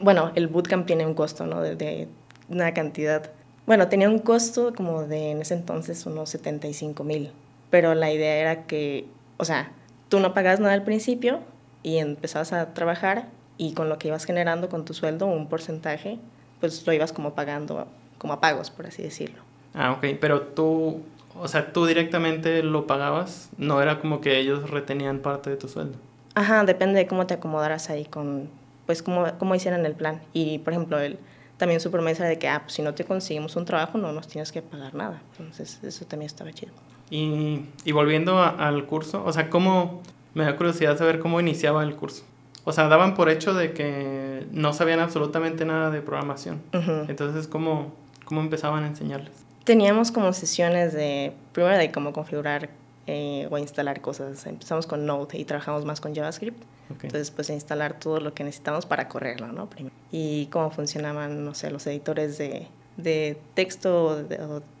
bueno, 0.00 0.32
el 0.34 0.46
bootcamp 0.46 0.86
tiene 0.86 1.06
un 1.06 1.14
costo, 1.14 1.46
¿no? 1.46 1.60
De, 1.60 1.74
de, 1.76 2.08
una 2.48 2.72
cantidad, 2.72 3.30
bueno, 3.66 3.88
tenía 3.88 4.08
un 4.08 4.20
costo 4.20 4.72
como 4.74 5.02
de 5.02 5.32
en 5.32 5.42
ese 5.42 5.54
entonces 5.54 6.06
unos 6.06 6.30
75 6.30 7.04
mil, 7.04 7.30
pero 7.68 7.94
la 7.94 8.10
idea 8.10 8.36
era 8.36 8.66
que, 8.66 9.06
o 9.36 9.44
sea, 9.44 9.72
tú 10.08 10.20
no 10.20 10.32
pagabas 10.32 10.60
nada 10.60 10.72
al 10.72 10.84
principio 10.84 11.40
y 11.82 11.98
empezabas 11.98 12.54
a 12.54 12.72
trabajar 12.72 13.26
y 13.58 13.74
con 13.74 13.90
lo 13.90 13.98
que 13.98 14.08
ibas 14.08 14.24
generando 14.24 14.70
con 14.70 14.86
tu 14.86 14.94
sueldo, 14.94 15.26
un 15.26 15.48
porcentaje, 15.48 16.18
pues 16.60 16.86
lo 16.86 16.92
ibas 16.94 17.12
como 17.12 17.34
pagando, 17.34 17.86
como 18.16 18.32
a 18.32 18.40
pagos, 18.40 18.70
por 18.70 18.86
así 18.86 19.02
decirlo. 19.02 19.42
Ah, 19.74 19.92
ok, 19.92 20.16
pero 20.18 20.40
tú 20.40 21.02
o 21.40 21.48
sea, 21.48 21.72
tú 21.72 21.86
directamente 21.86 22.62
lo 22.62 22.86
pagabas, 22.86 23.50
no 23.58 23.80
era 23.80 24.00
como 24.00 24.20
que 24.20 24.38
ellos 24.38 24.70
retenían 24.70 25.20
parte 25.20 25.50
de 25.50 25.56
tu 25.56 25.68
sueldo. 25.68 25.98
Ajá, 26.34 26.64
depende 26.64 26.98
de 26.98 27.06
cómo 27.06 27.26
te 27.26 27.34
acomodaras 27.34 27.90
ahí 27.90 28.04
con, 28.04 28.48
pues, 28.86 29.02
cómo, 29.02 29.26
cómo 29.38 29.54
hicieran 29.54 29.86
el 29.86 29.94
plan. 29.94 30.20
Y, 30.32 30.58
por 30.58 30.72
ejemplo, 30.72 30.98
él, 30.98 31.18
también 31.56 31.80
su 31.80 31.90
promesa 31.90 32.24
de 32.24 32.38
que, 32.38 32.48
ah, 32.48 32.62
pues 32.62 32.74
si 32.74 32.82
no 32.82 32.94
te 32.94 33.04
conseguimos 33.04 33.56
un 33.56 33.64
trabajo, 33.64 33.98
no 33.98 34.12
nos 34.12 34.28
tienes 34.28 34.52
que 34.52 34.62
pagar 34.62 34.94
nada. 34.94 35.20
Entonces, 35.32 35.80
eso 35.82 36.04
también 36.06 36.26
estaba 36.26 36.52
chido. 36.52 36.72
Y, 37.10 37.64
y 37.84 37.92
volviendo 37.92 38.40
al 38.40 38.86
curso, 38.86 39.24
o 39.24 39.32
sea, 39.32 39.48
¿cómo, 39.48 40.02
me 40.34 40.44
da 40.44 40.56
curiosidad 40.56 40.96
saber 40.98 41.18
cómo 41.18 41.40
iniciaba 41.40 41.82
el 41.82 41.94
curso? 41.96 42.24
O 42.68 42.72
sea, 42.72 42.88
daban 42.88 43.14
por 43.14 43.30
hecho 43.30 43.54
de 43.54 43.72
que 43.72 44.46
no 44.52 44.72
sabían 44.72 45.00
absolutamente 45.00 45.64
nada 45.64 45.90
de 45.90 46.02
programación. 46.02 46.60
Entonces, 47.08 47.48
¿cómo, 47.48 47.94
¿cómo 48.24 48.40
empezaban 48.40 48.84
a 48.84 48.88
enseñarles? 48.88 49.48
teníamos 49.68 50.10
como 50.10 50.32
sesiones 50.32 50.94
de, 50.94 51.34
primero 51.52 51.76
de 51.76 51.92
cómo 51.92 52.14
configurar 52.14 52.70
eh, 53.06 53.46
o 53.50 53.58
instalar 53.58 54.00
cosas. 54.00 54.46
Empezamos 54.46 54.86
con 54.86 55.04
Node 55.04 55.36
y 55.36 55.44
trabajamos 55.44 55.84
más 55.84 56.00
con 56.00 56.14
JavaScript. 56.14 56.62
Entonces, 56.88 57.30
pues 57.30 57.50
instalar 57.50 57.98
todo 57.98 58.18
lo 58.18 58.32
que 58.32 58.44
necesitamos 58.44 58.86
para 58.86 59.08
correrlo, 59.08 59.48
¿no? 59.48 59.68
Primero. 59.68 59.94
Y 60.10 60.46
cómo 60.46 60.70
funcionaban, 60.70 61.44
no 61.44 61.54
sé, 61.54 61.70
los 61.70 61.86
editores 61.86 62.38
de, 62.38 62.66
de 62.96 63.36
texto, 63.52 64.26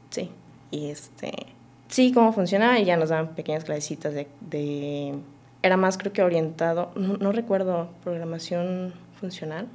sí. 0.08 0.30
Y 0.70 0.88
este, 0.88 1.32
sí, 1.88 2.10
cómo 2.14 2.32
funcionaba 2.32 2.78
y 2.78 2.86
ya 2.86 2.96
nos 2.96 3.10
daban 3.10 3.34
pequeñas 3.34 3.64
clasecitas 3.64 4.14
de, 4.14 4.26
de 4.40 5.16
era 5.62 5.76
más 5.76 5.98
creo 5.98 6.12
que 6.12 6.22
orientado, 6.22 6.92
no, 6.94 7.32
recuerdo, 7.32 7.90
programación 8.02 8.92
funcional, 9.20 9.66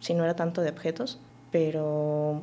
si 0.00 0.14
no 0.14 0.24
era 0.24 0.34
tanto 0.36 0.60
de 0.60 0.70
objetos, 0.70 1.18
pero 1.50 2.42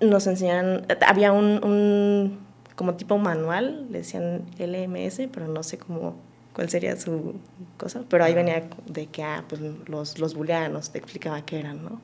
nos 0.00 0.26
enseñan, 0.26 0.86
había 1.06 1.32
un, 1.32 1.64
un, 1.64 2.38
como 2.76 2.94
tipo 2.94 3.18
manual, 3.18 3.86
le 3.90 3.98
decían 3.98 4.42
LMS, 4.58 5.28
pero 5.32 5.48
no 5.48 5.62
sé 5.62 5.78
cómo, 5.78 6.16
cuál 6.52 6.68
sería 6.68 6.96
su 6.96 7.34
cosa, 7.76 8.04
pero 8.08 8.24
ahí 8.24 8.34
venía 8.34 8.68
de 8.86 9.06
que, 9.06 9.22
ah, 9.22 9.44
pues 9.48 9.60
los, 9.86 10.18
los 10.18 10.34
booleanos 10.34 10.90
te 10.90 10.98
explicaba 10.98 11.44
qué 11.44 11.60
eran, 11.60 11.82
¿no? 11.82 12.00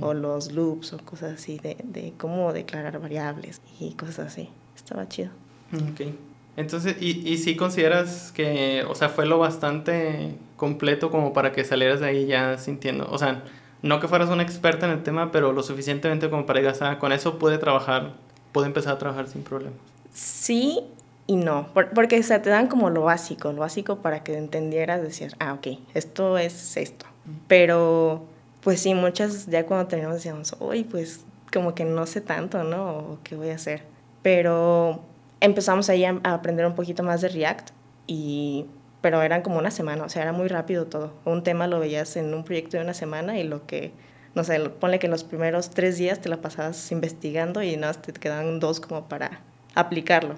O 0.00 0.14
los 0.14 0.52
loops 0.52 0.92
o 0.92 0.98
cosas 0.98 1.32
así, 1.32 1.58
de, 1.58 1.76
de 1.82 2.12
cómo 2.16 2.52
declarar 2.52 3.00
variables 3.00 3.60
y 3.80 3.94
cosas 3.94 4.20
así. 4.20 4.48
Estaba 4.76 5.08
chido. 5.08 5.30
Ok. 5.72 6.14
Entonces, 6.56 6.96
¿y, 7.00 7.28
¿y 7.28 7.38
si 7.38 7.56
consideras 7.56 8.32
que, 8.32 8.84
o 8.88 8.94
sea, 8.94 9.08
fue 9.08 9.26
lo 9.26 9.38
bastante 9.38 10.36
completo 10.56 11.10
como 11.10 11.32
para 11.32 11.52
que 11.52 11.64
salieras 11.64 12.00
de 12.00 12.06
ahí 12.06 12.26
ya 12.26 12.58
sintiendo, 12.58 13.08
o 13.10 13.18
sea, 13.18 13.42
no 13.82 14.00
que 14.00 14.08
fueras 14.08 14.30
una 14.30 14.42
experta 14.42 14.86
en 14.86 14.92
el 14.92 15.02
tema, 15.02 15.32
pero 15.32 15.52
lo 15.52 15.62
suficientemente 15.62 16.30
como 16.30 16.46
para 16.46 16.60
digas, 16.60 16.80
ah, 16.80 16.98
con 16.98 17.12
eso 17.12 17.38
puede 17.38 17.58
trabajar, 17.58 18.12
puede 18.52 18.68
empezar 18.68 18.94
a 18.94 18.98
trabajar 18.98 19.28
sin 19.28 19.42
problemas? 19.42 19.78
Sí 20.12 20.84
y 21.26 21.36
no, 21.36 21.68
porque 21.94 22.18
o 22.18 22.22
sea, 22.22 22.42
te 22.42 22.50
dan 22.50 22.68
como 22.68 22.90
lo 22.90 23.02
básico, 23.02 23.52
lo 23.52 23.60
básico 23.60 23.96
para 23.96 24.22
que 24.22 24.36
entendieras, 24.36 25.02
decir, 25.02 25.34
ah, 25.38 25.54
ok, 25.54 25.78
esto 25.94 26.36
es 26.36 26.76
esto. 26.76 27.06
Pero, 27.48 28.26
pues 28.60 28.80
sí, 28.80 28.94
muchas 28.94 29.46
ya 29.46 29.64
cuando 29.64 29.86
terminamos 29.86 30.18
decíamos, 30.18 30.54
uy, 30.60 30.84
pues 30.84 31.24
como 31.52 31.74
que 31.74 31.84
no 31.86 32.04
sé 32.06 32.20
tanto, 32.20 32.62
¿no? 32.62 32.98
O 32.98 33.18
qué 33.24 33.36
voy 33.36 33.50
a 33.50 33.54
hacer. 33.54 33.84
Pero 34.22 35.00
empezamos 35.44 35.88
ahí 35.90 36.04
a, 36.04 36.20
aprender 36.24 36.66
un 36.66 36.74
poquito 36.74 37.02
más 37.02 37.20
de 37.20 37.28
React 37.28 37.70
y 38.06 38.66
pero 39.00 39.22
eran 39.22 39.42
como 39.42 39.58
una 39.58 39.70
semana, 39.70 40.04
o 40.04 40.08
sea, 40.08 40.22
era 40.22 40.32
muy 40.32 40.48
rápido 40.48 40.86
todo. 40.86 41.12
Un 41.26 41.42
tema 41.42 41.66
lo 41.66 41.78
veías 41.78 42.16
en 42.16 42.32
un 42.32 42.42
proyecto 42.42 42.78
de 42.78 42.84
una 42.84 42.94
semana 42.94 43.38
y 43.38 43.44
lo 43.44 43.66
que, 43.66 43.92
no 44.34 44.44
sé, 44.44 44.58
ponle 44.70 44.98
que 44.98 45.08
en 45.08 45.10
los 45.10 45.24
primeros 45.24 45.68
tres 45.68 45.98
días 45.98 46.22
te 46.22 46.30
la 46.30 46.38
pasabas 46.38 46.90
investigando 46.90 47.62
y 47.62 47.76
nada, 47.76 47.92
te 47.92 48.14
quedaban 48.14 48.60
dos 48.60 48.80
como 48.80 49.06
para 49.06 49.42
aplicarlo. 49.74 50.36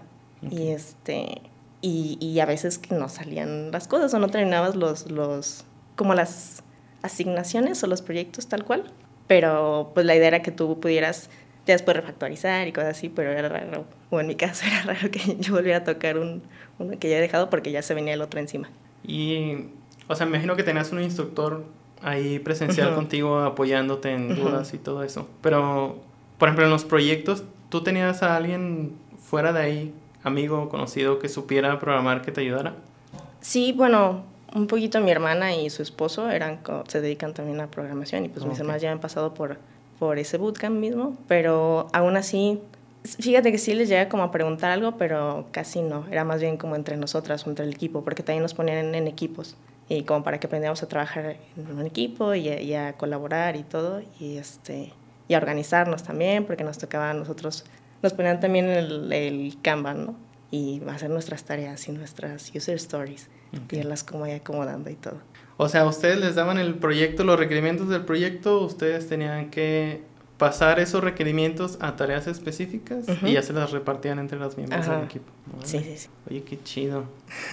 Y 0.51 0.71
este, 0.71 1.43
y, 1.81 2.19
y, 2.21 2.41
a 2.41 2.45
veces 2.45 2.81
no 2.91 3.09
salían 3.09 3.71
las 3.71 3.87
cosas 3.87 4.13
o 4.15 4.19
no 4.19 4.31
terminabas 4.31 4.75
los, 4.75 5.13
los, 5.13 5.65
como 5.95 6.15
las 6.15 6.65
asignaciones 7.03 7.85
o 7.85 7.87
los 7.87 8.03
proyectos 8.03 8.49
tal 8.49 8.65
cual. 8.65 8.93
Pero 9.29 9.93
pues 9.95 10.05
la 10.07 10.17
idea 10.17 10.27
era 10.27 10.43
que 10.43 10.51
tú 10.51 10.81
pudieras 10.81 11.31
ya 11.67 11.75
después 11.75 11.97
refactorizar 11.97 12.67
y 12.69 12.73
cosas 12.73 12.97
así, 12.97 13.09
pero 13.09 13.33
era 13.33 13.49
raro, 13.49 13.85
o 14.11 14.21
en 14.21 14.27
mi 14.27 14.37
caso 14.37 14.65
era 14.67 14.83
raro 14.83 15.11
que 15.11 15.37
yo 15.39 15.55
volviera 15.55 15.79
a 15.79 15.85
tocar 15.85 16.19
un, 16.19 16.43
uno 16.79 16.99
que 16.99 17.11
ya 17.11 17.19
he 17.19 17.21
dejado 17.21 17.51
porque 17.51 17.73
ya 17.73 17.83
se 17.83 17.95
venía 17.95 18.15
el 18.15 18.23
otro 18.23 18.41
encima. 18.41 18.71
Y, 19.05 19.67
o 20.09 20.15
sea, 20.15 20.27
me 20.27 20.33
imagino 20.33 20.57
que 20.57 20.63
tenías 20.63 20.93
un 20.93 21.03
instructor 21.03 21.65
ahí 22.03 22.39
presencial 22.39 22.95
contigo 22.95 23.41
apoyándote 23.41 24.13
en 24.13 24.35
dudas 24.37 24.75
y 24.75 24.79
todo 24.79 25.03
eso. 25.03 25.29
Pero, 25.43 25.99
por 26.39 26.49
ejemplo, 26.49 26.65
en 26.65 26.71
los 26.71 26.85
proyectos, 26.85 27.45
¿tú 27.69 27.83
tenías 27.83 28.23
a 28.23 28.37
alguien 28.37 28.93
fuera 29.19 29.53
de 29.53 29.61
ahí, 29.61 29.95
amigo, 30.23 30.69
conocido, 30.69 31.19
que 31.19 31.29
supiera 31.29 31.79
programar, 31.79 32.23
que 32.23 32.33
te 32.33 32.41
ayudara? 32.41 32.75
Sí, 33.41 33.73
bueno, 33.73 34.25
un 34.55 34.67
poquito 34.67 35.01
mi 35.01 35.11
hermana 35.11 35.55
y 35.55 35.71
su 35.71 35.83
esposo 35.83 36.31
eran, 36.31 36.61
se 36.89 37.01
dedican 37.01 37.35
también 37.35 37.61
a 37.61 37.71
programación 37.71 38.25
y 38.25 38.29
pues 38.29 38.45
mis 38.45 38.59
hermanas 38.59 38.83
ya 38.83 38.93
han 38.93 39.01
pasado 39.01 39.35
por 39.35 39.59
por 39.99 40.19
ese 40.19 40.39
bootcamp 40.39 40.77
mismo, 40.77 41.17
pero 41.29 41.89
aún 41.93 42.17
así, 42.17 42.61
fíjate 43.05 43.53
que 43.53 43.59
sí 43.59 43.75
les 43.75 43.89
llega 43.89 44.09
como 44.09 44.23
a 44.23 44.31
preguntar 44.31 44.71
algo, 44.71 44.97
pero 44.97 45.47
casi 45.51 45.83
no, 45.83 46.07
era 46.11 46.25
más 46.25 46.41
bien 46.41 46.57
como 46.57 46.77
entre 46.77 46.97
nosotras, 46.97 47.47
entre 47.47 47.65
el 47.65 47.73
equipo, 47.73 48.03
porque 48.03 48.23
también 48.23 48.43
nos 48.43 48.55
ponían 48.55 48.95
en, 48.95 49.07
equipos 49.07 49.57
y 49.89 50.03
como 50.03 50.25
para 50.25 50.41
que 50.41 50.47
aprendamos 50.47 50.83
a 50.83 50.89
trabajar 50.89 51.37
en 51.57 51.79
un 51.79 51.87
equipo 51.87 52.35
y 52.35 52.75
a, 52.75 52.93
colaborar 52.95 53.57
y 53.57 53.63
todo, 53.63 54.03
y, 54.21 54.37
este, 54.37 54.93
y 55.29 55.35
a 55.35 55.39
organizarnos 55.39 56.03
también, 56.03 56.45
porque 56.45 56.65
nos 56.65 56.79
tocaba 56.79 57.11
a 57.11 57.15
nosotros, 57.15 57.65
nos 58.03 58.13
ponían 58.13 58.41
también 58.41 58.69
el, 58.69 59.13
el 59.13 59.57
Kanban, 59.63 60.07
¿no? 60.07 60.17
Y 60.51 60.81
hacer 60.89 61.11
nuestras 61.11 61.45
tareas 61.45 61.89
y 61.89 61.93
nuestras 61.93 62.53
user 62.55 62.77
stories, 62.77 63.29
y 63.71 63.77
irlas 63.77 64.05
como 64.05 64.25
ahí 64.25 64.33
acomodando 64.33 64.91
y 64.91 64.95
todo. 64.95 65.19
O 65.57 65.69
sea, 65.69 65.87
ustedes 65.87 66.19
les 66.19 66.35
daban 66.35 66.59
el 66.59 66.75
proyecto, 66.75 67.25
los 67.25 67.39
requerimientos 67.39 67.89
del 67.89 68.05
proyecto, 68.05 68.61
ustedes 68.61 69.09
tenían 69.09 69.51
que 69.51 70.03
pasar 70.39 70.81
esos 70.81 71.03
requerimientos 71.03 71.79
a 71.81 71.97
tareas 71.97 72.27
específicas 72.27 73.07
y 73.23 73.33
ya 73.33 73.43
se 73.43 73.53
las 73.53 73.71
repartían 73.71 74.19
entre 74.19 74.39
los 74.39 74.57
miembros 74.57 74.87
del 74.87 75.05
equipo. 75.05 75.25
Sí, 75.65 75.79
sí, 75.79 75.97
sí. 75.97 76.09
Oye, 76.29 76.43
qué 76.43 76.63
chido. 76.63 77.05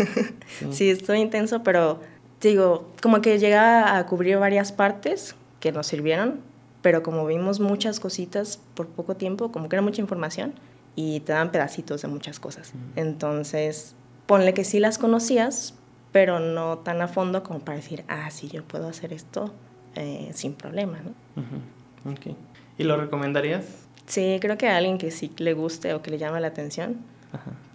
sí. 0.72 0.89
estuvo 0.89 1.15
intenso, 1.15 1.63
pero 1.63 2.01
digo, 2.41 2.91
como 3.01 3.22
que 3.22 3.39
llega 3.39 3.98
a 3.98 4.05
cubrir 4.05 4.38
varias 4.38 4.74
partes 4.74 5.36
que 5.62 5.72
nos 5.72 5.88
sirvieron, 5.88 6.41
pero 6.81 7.03
como 7.03 7.25
vimos 7.25 7.62
muchas 7.62 8.01
cositas 8.01 8.60
por 8.74 8.88
poco 8.88 9.15
tiempo, 9.15 9.51
como 9.53 9.69
que 9.69 9.77
era 9.77 9.81
mucha 9.81 10.01
información 10.01 10.53
y 10.95 11.22
te 11.22 11.31
dan 11.31 11.51
pedacitos 11.51 12.01
de 12.01 12.10
muchas 12.10 12.41
cosas. 12.41 12.74
Entonces, 12.98 13.95
ponle 14.25 14.53
que 14.53 14.65
sí 14.65 14.79
las 14.79 14.98
conocías, 14.98 15.74
pero 16.13 16.39
no 16.39 16.77
tan 16.77 17.01
a 17.01 17.10
fondo 17.10 17.43
como 17.43 17.60
para 17.60 17.75
decir, 17.75 18.05
ah, 18.08 18.32
sí, 18.32 18.48
yo 18.48 18.63
puedo 18.63 18.88
hacer 18.88 19.12
esto 19.12 19.53
eh, 19.96 20.32
sin 20.34 20.53
problema, 20.53 21.00
¿no? 21.00 22.12
okay. 22.12 22.38
¿Y 22.77 22.84
lo 22.84 22.96
recomendarías? 22.96 23.65
Sí, 24.05 24.38
creo 24.39 24.58
que 24.58 24.70
a 24.70 24.77
alguien 24.77 24.98
que 24.98 25.12
sí 25.12 25.34
le 25.38 25.53
guste 25.53 25.93
o 25.93 26.01
que 26.01 26.12
le 26.12 26.17
llame 26.17 26.39
la 26.39 26.48
atención, 26.48 26.98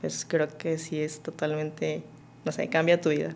pues 0.00 0.24
creo 0.24 0.48
que 0.56 0.78
sí 0.78 1.00
es 1.00 1.20
totalmente, 1.20 2.04
no 2.44 2.52
sé, 2.52 2.68
cambia 2.68 3.00
tu 3.00 3.10
vida 3.10 3.34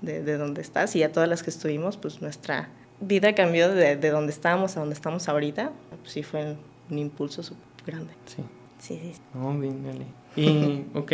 de, 0.00 0.22
de 0.22 0.36
donde 0.38 0.62
estás 0.62 0.96
y 0.96 1.02
a 1.02 1.12
todas 1.12 1.28
las 1.28 1.42
que 1.42 1.50
estuvimos, 1.50 1.96
pues 1.96 2.20
nuestra 2.22 2.70
vida 3.00 3.34
cambió 3.34 3.72
de, 3.72 3.96
de 3.96 4.10
donde 4.10 4.32
estábamos 4.32 4.76
a 4.76 4.80
donde 4.80 4.94
estamos 4.94 5.28
ahorita, 5.28 5.70
pues 6.00 6.12
sí 6.12 6.22
fue 6.22 6.56
un 6.90 6.98
impulso 6.98 7.42
súper 7.42 7.60
grande. 7.86 8.12
Sí. 8.26 8.42
Sí, 8.80 8.98
sí. 9.02 9.20
Oh, 9.38 9.52
bien, 9.52 9.84
dale. 9.84 10.06
Y, 10.36 10.86
ok. 10.94 11.12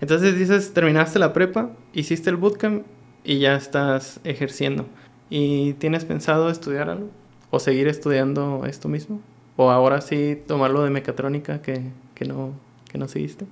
Entonces 0.00 0.38
dices, 0.38 0.72
terminaste 0.72 1.18
la 1.18 1.32
prepa, 1.32 1.70
hiciste 1.92 2.30
el 2.30 2.36
bootcamp 2.36 2.86
y 3.24 3.40
ya 3.40 3.56
estás 3.56 4.20
ejerciendo. 4.24 4.86
¿Y 5.30 5.74
tienes 5.74 6.04
pensado 6.04 6.50
estudiar 6.50 6.88
algo? 6.88 7.08
¿O 7.50 7.58
seguir 7.58 7.88
estudiando 7.88 8.64
esto 8.66 8.88
mismo? 8.88 9.20
¿O 9.56 9.70
ahora 9.70 10.00
sí 10.00 10.40
tomarlo 10.46 10.82
de 10.82 10.90
mecatrónica 10.90 11.60
que, 11.60 11.82
que, 12.14 12.24
no, 12.24 12.52
que 12.90 12.98
no 12.98 13.08
seguiste? 13.08 13.44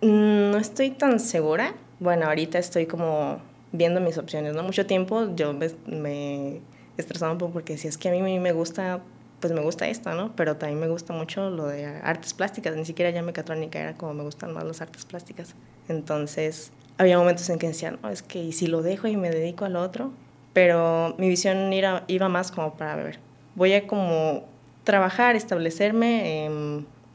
Mm, 0.00 0.52
no 0.52 0.58
estoy 0.58 0.90
tan 0.90 1.18
segura. 1.18 1.74
Bueno, 1.98 2.26
ahorita 2.26 2.58
estoy 2.58 2.86
como 2.86 3.40
viendo 3.72 4.00
mis 4.00 4.16
opciones, 4.16 4.54
¿no? 4.54 4.62
Mucho 4.62 4.86
tiempo 4.86 5.34
yo 5.34 5.52
me, 5.52 5.68
me 5.86 6.60
estresaba 6.96 7.32
un 7.32 7.38
poco 7.38 7.54
porque 7.54 7.76
si 7.76 7.88
es 7.88 7.98
que 7.98 8.08
a 8.08 8.12
mí 8.12 8.38
me 8.38 8.52
gusta 8.52 9.00
pues 9.40 9.52
me 9.52 9.60
gusta 9.60 9.88
esto, 9.88 10.14
¿no? 10.14 10.34
Pero 10.36 10.56
también 10.56 10.80
me 10.80 10.88
gusta 10.88 11.12
mucho 11.12 11.50
lo 11.50 11.66
de 11.66 11.86
artes 11.86 12.34
plásticas, 12.34 12.76
ni 12.76 12.84
siquiera 12.84 13.10
ya 13.10 13.22
mecatrónica, 13.22 13.78
era 13.78 13.94
como 13.94 14.14
me 14.14 14.22
gustan 14.22 14.52
más 14.52 14.64
las 14.64 14.80
artes 14.80 15.04
plásticas. 15.04 15.54
Entonces, 15.88 16.72
había 16.98 17.18
momentos 17.18 17.48
en 17.50 17.58
que 17.58 17.68
decía, 17.68 17.92
no, 18.02 18.08
es 18.08 18.22
que 18.22 18.42
¿y 18.42 18.52
si 18.52 18.66
lo 18.66 18.82
dejo 18.82 19.06
y 19.06 19.16
me 19.16 19.30
dedico 19.30 19.64
al 19.64 19.76
otro? 19.76 20.10
Pero 20.52 21.14
mi 21.18 21.28
visión 21.28 21.72
iba, 21.72 22.28
más 22.28 22.50
como 22.50 22.74
para 22.74 22.96
ver, 22.96 23.18
voy 23.54 23.74
a 23.74 23.86
como 23.86 24.44
trabajar, 24.84 25.36
establecerme, 25.36 26.50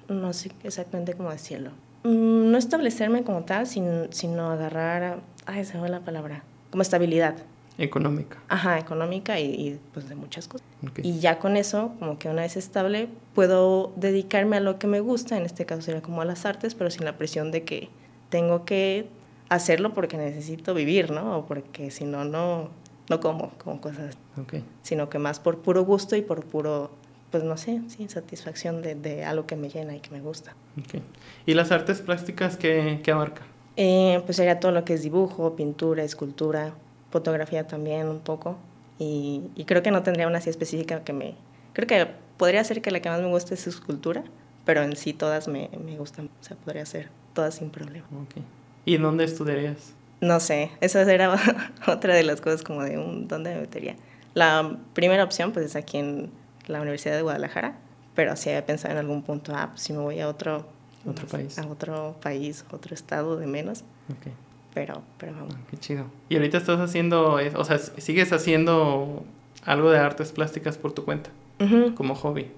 no 0.08 0.34
sé 0.34 0.52
exactamente 0.64 1.14
cómo 1.14 1.32
decirlo. 1.32 1.72
Mm, 2.04 2.52
no 2.52 2.58
establecerme 2.58 3.24
como 3.24 3.44
tal, 3.44 3.68
sino, 3.68 4.12
sino 4.12 4.52
agarrar, 4.52 5.20
ay, 5.46 5.66
se 5.66 5.78
me 5.78 5.90
la 5.90 6.02
palabra, 6.02 6.44
como 6.70 6.84
estabilidad. 6.84 7.36
Económica. 7.78 8.38
Ajá, 8.50 8.78
económica 8.78 9.40
y, 9.40 9.80
pues 9.94 10.08
de 10.08 10.16
muchas 10.16 10.48
cosas. 10.48 10.66
Y 11.02 11.20
ya 11.20 11.40
con 11.40 11.58
eso, 11.58 11.94
como 12.00 12.20
que 12.20 12.30
una 12.30 12.44
vez 12.44 12.56
estable, 12.56 13.10
puedo 13.34 13.94
dedicarme 13.96 14.58
a 14.58 14.60
lo 14.60 14.78
que 14.78 14.88
me 14.88 15.00
gusta, 15.00 15.38
en 15.38 15.44
este 15.44 15.66
caso 15.66 15.82
sería 15.82 16.02
como 16.02 16.22
a 16.22 16.26
las 16.26 16.46
artes, 16.46 16.76
pero 16.76 16.92
sin 16.92 17.06
la 17.06 17.18
presión 17.18 17.52
de 17.52 17.64
que 17.64 17.90
tengo 18.30 18.66
que 18.66 19.08
hacerlo 19.50 19.94
porque 19.94 20.18
necesito 20.18 20.74
vivir, 20.74 21.12
¿no? 21.12 21.40
O 21.40 21.46
porque 21.46 21.92
si 21.92 22.06
no, 22.06 22.26
no, 22.26 22.70
no 23.10 23.20
como, 23.20 23.52
como 23.58 23.82
cosas. 23.82 24.18
Okay. 24.42 24.64
Sino 24.82 25.10
que 25.10 25.20
más 25.20 25.40
por 25.40 25.60
puro 25.60 25.84
gusto 25.84 26.16
y 26.16 26.22
por 26.22 26.46
puro, 26.46 26.92
pues 27.32 27.44
no 27.44 27.58
sé, 27.58 27.82
sí, 27.88 28.08
satisfacción 28.08 28.82
de, 28.82 28.96
de 28.96 29.26
algo 29.26 29.46
que 29.48 29.56
me 29.56 29.70
llena 29.70 29.96
y 29.96 30.00
que 30.00 30.12
me 30.12 30.22
gusta. 30.22 30.56
Okay. 30.86 31.02
¿Y 31.46 31.54
las 31.54 31.72
artes 31.72 32.02
plásticas 32.02 32.58
qué, 32.58 33.02
qué 33.04 33.12
abarca? 33.12 33.44
Eh, 33.76 34.22
pues 34.26 34.38
sería 34.38 34.60
todo 34.60 34.72
lo 34.72 34.86
que 34.86 34.94
es 34.94 35.02
dibujo, 35.02 35.56
pintura, 35.56 36.04
escultura, 36.04 36.74
fotografía 37.14 37.66
también 37.68 38.08
un 38.08 38.20
poco. 38.20 38.58
Y, 39.00 39.42
creo 39.66 39.84
que 39.84 39.92
no 39.92 40.02
tendría 40.04 40.28
una 40.28 40.40
así 40.40 40.50
específica 40.50 41.04
que 41.04 41.14
me... 41.14 41.36
Creo 41.74 41.88
que 41.88 42.08
podría 42.38 42.64
ser 42.64 42.82
que 42.82 42.92
la 42.92 43.02
que 43.02 43.10
más 43.10 43.22
me 43.22 43.28
guste 43.28 43.54
es 43.54 43.68
escultura, 43.68 44.24
pero 44.66 44.82
en 44.82 44.96
sí 44.96 45.14
todas 45.14 45.48
me, 45.48 45.70
me 45.86 45.98
gustan. 45.98 46.30
O 46.42 46.44
sea, 46.44 46.58
podría 46.58 46.86
ser 46.86 47.10
todas 47.34 47.56
sin 47.56 47.70
problema. 47.70 48.06
Okay. 48.26 48.44
¿Y 48.86 48.98
dónde 48.98 49.24
estudiarías? 49.26 49.94
No 50.22 50.40
sé, 50.40 50.72
esa 50.82 51.02
era 51.02 51.36
otra 51.88 52.16
de 52.16 52.24
las 52.24 52.42
cosas 52.42 52.64
como 52.64 52.84
de 52.84 52.98
un, 52.98 53.28
dónde 53.28 53.54
me 53.54 53.62
metería. 53.62 53.96
La 54.34 54.78
primera 54.94 55.24
opción 55.24 55.52
pues 55.52 55.66
es 55.66 55.76
aquí 55.76 55.98
en 55.98 56.32
la 56.66 56.82
Universidad 56.82 57.16
de 57.16 57.22
Guadalajara, 57.22 57.76
pero 58.16 58.36
sí 58.36 58.50
había 58.50 58.66
pensado 58.66 58.94
en 58.94 59.00
algún 59.00 59.22
punto, 59.22 59.54
ah, 59.56 59.70
pues 59.72 59.82
si 59.82 59.94
me 59.94 60.00
voy 60.00 60.20
a 60.20 60.28
otro 60.30 60.66
Otro 61.06 61.28
país. 61.28 61.60
A 61.60 61.68
otro 61.68 62.16
país, 62.22 62.66
otro 62.72 62.96
estado 62.96 63.38
de 63.38 63.48
menos. 63.48 63.84
Ok. 64.10 64.32
Pero, 64.74 65.02
pero 65.18 65.34
vamos. 65.34 65.56
Qué 65.70 65.78
chido. 65.78 66.06
¿Y 66.30 66.36
ahorita 66.36 66.58
estás 66.58 66.80
haciendo, 66.80 67.34
o 67.56 67.64
sea, 67.64 67.78
sigues 67.78 68.34
haciendo 68.34 69.24
algo 69.66 69.92
de 69.92 70.00
artes 70.00 70.32
plásticas 70.32 70.78
por 70.78 70.94
tu 70.94 71.06
cuenta, 71.06 71.30
Ujú. 71.60 71.94
como 71.96 72.16
hobby? 72.16 72.52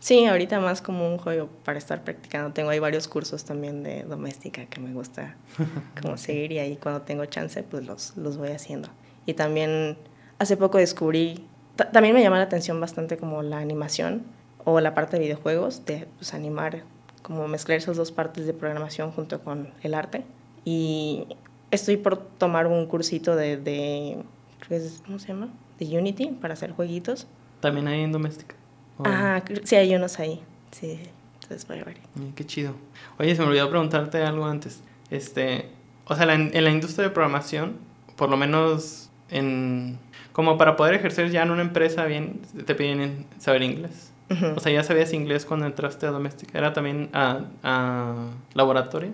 Sí, 0.00 0.26
ahorita 0.26 0.60
más 0.60 0.80
como 0.80 1.08
un 1.12 1.18
juego 1.18 1.48
para 1.64 1.76
estar 1.78 2.02
practicando. 2.04 2.52
Tengo 2.54 2.70
ahí 2.70 2.78
varios 2.78 3.08
cursos 3.08 3.44
también 3.44 3.82
de 3.82 4.04
doméstica 4.04 4.64
que 4.66 4.80
me 4.80 4.92
gusta 4.92 5.36
como 6.00 6.16
seguir 6.16 6.52
y 6.52 6.58
ahí 6.60 6.76
cuando 6.76 7.02
tengo 7.02 7.24
chance 7.26 7.62
pues 7.64 7.84
los, 7.84 8.16
los 8.16 8.36
voy 8.38 8.48
haciendo. 8.50 8.88
Y 9.26 9.34
también 9.34 9.98
hace 10.38 10.56
poco 10.56 10.78
descubrí, 10.78 11.44
ta- 11.76 11.90
también 11.90 12.14
me 12.14 12.22
llama 12.22 12.38
la 12.38 12.44
atención 12.44 12.80
bastante 12.80 13.16
como 13.18 13.42
la 13.42 13.58
animación 13.58 14.22
o 14.64 14.80
la 14.80 14.94
parte 14.94 15.16
de 15.18 15.24
videojuegos, 15.24 15.84
de 15.84 16.06
pues, 16.16 16.32
animar, 16.32 16.84
como 17.22 17.46
mezclar 17.48 17.76
esas 17.78 17.96
dos 17.96 18.12
partes 18.12 18.46
de 18.46 18.54
programación 18.54 19.10
junto 19.10 19.40
con 19.42 19.72
el 19.82 19.94
arte. 19.94 20.24
Y 20.64 21.26
estoy 21.70 21.96
por 21.96 22.16
tomar 22.18 22.66
un 22.66 22.86
cursito 22.86 23.36
de, 23.36 23.56
de 23.56 24.18
creo 24.60 24.80
que 24.80 24.86
es- 24.86 25.02
¿cómo 25.04 25.18
se 25.18 25.28
llama? 25.28 25.48
De 25.78 25.98
Unity 25.98 26.26
para 26.40 26.54
hacer 26.54 26.72
jueguitos. 26.72 27.26
¿También 27.60 27.88
hay 27.88 28.00
en 28.02 28.12
doméstica? 28.12 28.54
¿O- 28.98 29.06
Ajá, 29.06 29.42
sí, 29.64 29.76
hay 29.76 29.94
unos 29.94 30.18
ahí. 30.18 30.40
Sí, 30.72 30.98
entonces 31.42 31.66
voy 31.68 31.78
a 31.78 31.84
ver. 31.84 31.96
Qué 32.34 32.44
chido. 32.46 32.74
Oye, 33.18 33.34
se 33.34 33.42
me 33.42 33.48
olvidó 33.48 33.68
preguntarte 33.70 34.22
algo 34.22 34.44
antes. 34.46 34.82
Este, 35.10 35.68
o 36.06 36.14
sea, 36.14 36.26
la- 36.26 36.34
en 36.34 36.64
la 36.64 36.70
industria 36.70 37.04
de 37.08 37.10
programación, 37.10 37.76
por 38.16 38.28
lo 38.28 38.36
menos 38.36 39.10
en 39.30 39.98
como 40.32 40.56
para 40.56 40.76
poder 40.76 40.94
ejercer 40.94 41.30
ya 41.30 41.42
en 41.42 41.50
una 41.50 41.62
empresa 41.62 42.04
bien, 42.04 42.40
te 42.64 42.74
piden 42.76 43.26
saber 43.38 43.62
inglés. 43.62 44.12
O 44.56 44.60
sea, 44.60 44.70
ya 44.70 44.84
sabías 44.84 45.12
inglés 45.12 45.44
cuando 45.46 45.66
entraste 45.66 46.06
a 46.06 46.10
doméstica. 46.10 46.58
¿Era 46.58 46.72
también 46.72 47.08
a, 47.12 47.40
a 47.62 48.14
laboratorio? 48.54 49.10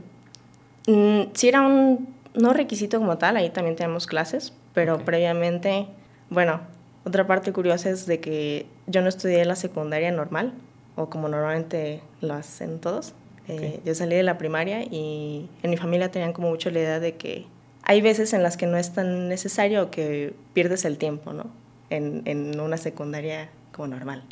Mm, 0.86 1.22
sí 1.32 1.48
era 1.48 1.62
un, 1.62 2.13
no 2.34 2.52
requisito 2.52 2.98
como 2.98 3.18
tal, 3.18 3.36
ahí 3.36 3.50
también 3.50 3.76
tenemos 3.76 4.06
clases, 4.06 4.52
pero 4.74 4.98
previamente, 5.04 5.86
bueno, 6.30 6.60
otra 7.04 7.26
parte 7.26 7.52
curiosa 7.52 7.90
es 7.90 8.06
de 8.06 8.20
que 8.20 8.66
yo 8.86 9.02
no 9.02 9.08
estudié 9.08 9.44
la 9.44 9.56
secundaria 9.56 10.10
normal, 10.10 10.52
o 10.96 11.10
como 11.10 11.28
normalmente 11.28 12.00
lo 12.20 12.34
hacen 12.34 12.78
todos. 12.80 13.14
Eh, 13.48 13.80
yo 13.84 13.94
salí 13.94 14.16
de 14.16 14.22
la 14.22 14.38
primaria 14.38 14.82
y 14.84 15.50
en 15.62 15.70
mi 15.70 15.76
familia 15.76 16.10
tenían 16.10 16.32
como 16.32 16.48
mucho 16.48 16.70
la 16.70 16.78
idea 16.78 17.00
de 17.00 17.16
que 17.16 17.46
hay 17.82 18.00
veces 18.00 18.32
en 18.32 18.42
las 18.42 18.56
que 18.56 18.66
no 18.66 18.78
es 18.78 18.92
tan 18.94 19.28
necesario 19.28 19.90
que 19.90 20.34
pierdes 20.54 20.84
el 20.86 20.96
tiempo, 20.96 21.32
¿no? 21.34 21.46
En, 21.90 22.22
en 22.24 22.58
una 22.58 22.78
secundaria 22.78 23.50
como 23.72 23.88
normal. 23.88 24.24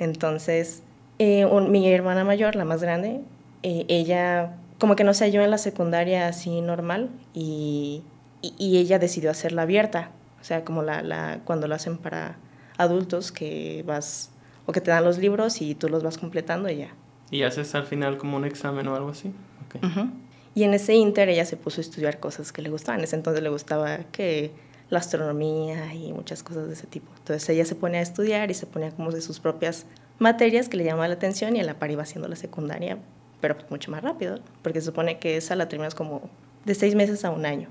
Entonces, 0.00 0.82
eh, 1.20 1.44
un- 1.44 1.70
mi 1.70 1.88
hermana 1.92 2.24
mayor, 2.24 2.56
la 2.56 2.64
más 2.64 2.82
grande, 2.82 3.20
eh, 3.62 3.84
ella 3.88 4.56
como 4.84 4.96
que 4.96 5.04
no 5.04 5.14
se 5.14 5.24
halló 5.24 5.40
en 5.42 5.50
la 5.50 5.56
secundaria 5.56 6.28
así 6.28 6.60
normal 6.60 7.08
y, 7.32 8.02
y- 8.42 8.52
y 8.58 8.76
ella 8.76 8.98
decidió 8.98 9.30
hacerla 9.30 9.62
abierta. 9.62 10.10
O 10.42 10.44
sea, 10.44 10.62
como 10.62 10.82
la, 10.82 11.00
la, 11.00 11.40
cuando 11.46 11.68
lo 11.68 11.74
hacen 11.74 11.96
para 11.96 12.36
adultos 12.76 13.32
que 13.32 13.82
vas 13.86 14.28
o 14.66 14.72
que 14.72 14.82
te 14.82 14.90
dan 14.90 15.02
los 15.02 15.16
libros 15.16 15.62
y 15.62 15.74
tú 15.74 15.88
los 15.88 16.02
vas 16.02 16.18
completando 16.18 16.68
y 16.68 16.76
ya. 16.76 16.88
¿Y 17.30 17.44
haces 17.44 17.74
al 17.74 17.86
final 17.86 18.18
como 18.18 18.36
un 18.36 18.44
examen 18.44 18.86
o 18.88 18.94
algo 18.94 19.08
así? 19.08 19.32
Ok. 19.64 19.82
Ujú. 19.82 20.10
Y 20.54 20.64
en 20.64 20.74
ese 20.74 20.92
inter 20.92 21.30
ella 21.30 21.46
se 21.46 21.56
puso 21.56 21.80
a 21.80 21.82
estudiar 21.82 22.20
cosas 22.20 22.52
que 22.52 22.60
le 22.60 22.68
gustaban. 22.68 23.00
En 23.00 23.04
ese 23.04 23.16
entonces 23.16 23.42
le 23.42 23.48
gustaba 23.48 23.96
que 24.12 24.50
la 24.90 24.98
astronomía 24.98 25.94
y 25.94 26.12
muchas 26.12 26.42
cosas 26.42 26.66
de 26.66 26.74
ese 26.74 26.86
tipo. 26.86 27.10
Entonces 27.16 27.48
ella 27.48 27.64
se 27.64 27.74
ponía 27.74 28.00
a 28.00 28.02
estudiar 28.02 28.50
y 28.50 28.54
se 28.54 28.66
ponía 28.66 28.90
como 28.90 29.12
de 29.12 29.22
sus 29.22 29.40
propias 29.40 29.86
materias 30.18 30.68
que 30.68 30.76
le 30.76 30.84
llamaban 30.84 31.08
la 31.08 31.16
atención 31.16 31.56
y 31.56 31.60
a 31.60 31.64
la 31.64 31.78
par 31.78 31.90
iba 31.90 32.02
haciendo 32.02 32.28
la 32.28 32.36
secundaria, 32.36 32.98
pero 33.44 33.58
pues 33.58 33.70
mucho 33.70 33.90
más 33.90 34.02
rápido, 34.02 34.38
porque 34.62 34.80
se 34.80 34.86
supone 34.86 35.18
que 35.18 35.36
esa 35.36 35.54
la 35.54 35.68
terminas 35.68 35.94
como 35.94 36.30
de 36.64 36.74
seis 36.74 36.94
meses 36.94 37.26
a 37.26 37.30
un 37.30 37.44
año. 37.44 37.68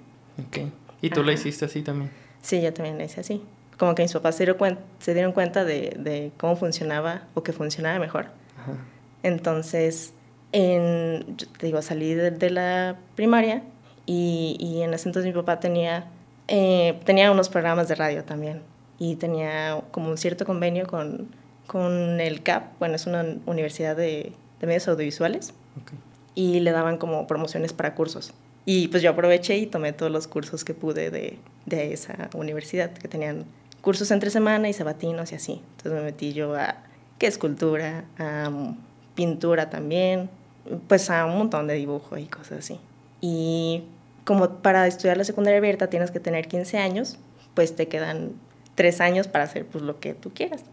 Ok. 0.47 0.67
¿Y 1.01 1.09
tú 1.09 1.21
la 1.23 1.31
Ajá. 1.31 1.41
hiciste 1.41 1.65
así 1.65 1.81
también? 1.81 2.11
Sí, 2.43 2.61
yo 2.61 2.71
también 2.71 2.99
la 2.99 3.05
hice 3.05 3.21
así. 3.21 3.41
Como 3.79 3.95
que 3.95 4.03
mis 4.03 4.13
papás 4.13 4.35
se 4.35 4.43
dieron, 4.45 4.59
cuen- 4.59 4.77
se 4.99 5.15
dieron 5.15 5.31
cuenta 5.31 5.65
de, 5.65 5.95
de 5.97 6.31
cómo 6.37 6.55
funcionaba 6.57 7.23
o 7.33 7.41
que 7.41 7.53
funcionaba 7.53 7.97
mejor. 7.97 8.25
Ajá. 8.61 8.73
Entonces, 9.23 10.13
en, 10.51 11.25
yo 11.37 11.47
te 11.57 11.65
digo, 11.65 11.81
salí 11.81 12.13
de, 12.13 12.29
de 12.29 12.49
la 12.51 12.97
primaria 13.15 13.63
y, 14.05 14.57
y 14.59 14.83
en 14.83 14.93
ese 14.93 15.09
entonces 15.09 15.33
mi 15.33 15.35
papá 15.41 15.59
tenía, 15.59 16.05
eh, 16.47 16.99
tenía 17.03 17.31
unos 17.31 17.49
programas 17.49 17.87
de 17.87 17.95
radio 17.95 18.23
también 18.23 18.61
y 18.99 19.15
tenía 19.15 19.81
como 19.89 20.09
un 20.09 20.17
cierto 20.19 20.45
convenio 20.45 20.85
con, 20.85 21.29
con 21.65 22.21
el 22.21 22.43
CAP, 22.43 22.77
bueno, 22.77 22.95
es 22.95 23.07
una 23.07 23.25
universidad 23.47 23.95
de, 23.95 24.33
de 24.59 24.67
medios 24.67 24.87
audiovisuales 24.87 25.53
Ok. 25.81 25.91
y 26.35 26.59
le 26.59 26.71
daban 26.71 26.97
como 26.97 27.27
promociones 27.27 27.73
para 27.73 27.95
cursos. 27.95 28.33
Y 28.65 28.87
pues 28.87 29.03
yo 29.03 29.11
aproveché 29.11 29.57
y 29.57 29.65
tomé 29.65 29.93
todos 29.93 30.11
los 30.11 30.27
cursos 30.27 30.63
que 30.63 30.73
pude 30.73 31.11
de, 31.11 31.37
de 31.65 31.93
esa 31.93 32.29
universidad, 32.33 32.91
que 32.93 33.07
tenían 33.07 33.45
cursos 33.81 34.09
entre 34.11 34.29
semana 34.29 34.69
y 34.69 34.73
sabatinos 34.73 35.31
y 35.33 35.35
así. 35.35 35.61
Entonces 35.77 35.93
me 35.93 36.01
metí 36.01 36.33
yo 36.33 36.55
a 36.55 36.77
qué 37.19 37.27
escultura, 37.27 38.05
a 38.17 38.49
mm, 38.49 38.77
pintura 39.15 39.69
también, 39.69 40.29
pues 40.87 41.09
a 41.09 41.25
un 41.25 41.37
montón 41.37 41.67
de 41.67 41.73
dibujo 41.73 42.17
y 42.17 42.25
cosas 42.25 42.59
así. 42.59 42.79
Y 43.19 43.83
como 44.23 44.49
para 44.61 44.87
estudiar 44.87 45.17
la 45.17 45.25
secundaria 45.25 45.57
abierta 45.57 45.87
tienes 45.89 46.11
que 46.11 46.19
tener 46.21 46.47
15 46.47 46.77
años, 46.77 47.17
pues 47.53 47.75
te 47.75 47.87
quedan 47.89 48.31
tres 48.75 49.01
años 49.01 49.27
para 49.27 49.43
hacer 49.43 49.65
pues 49.65 49.83
lo 49.83 49.99
que 49.99 50.13
tú 50.13 50.31
quieras. 50.33 50.63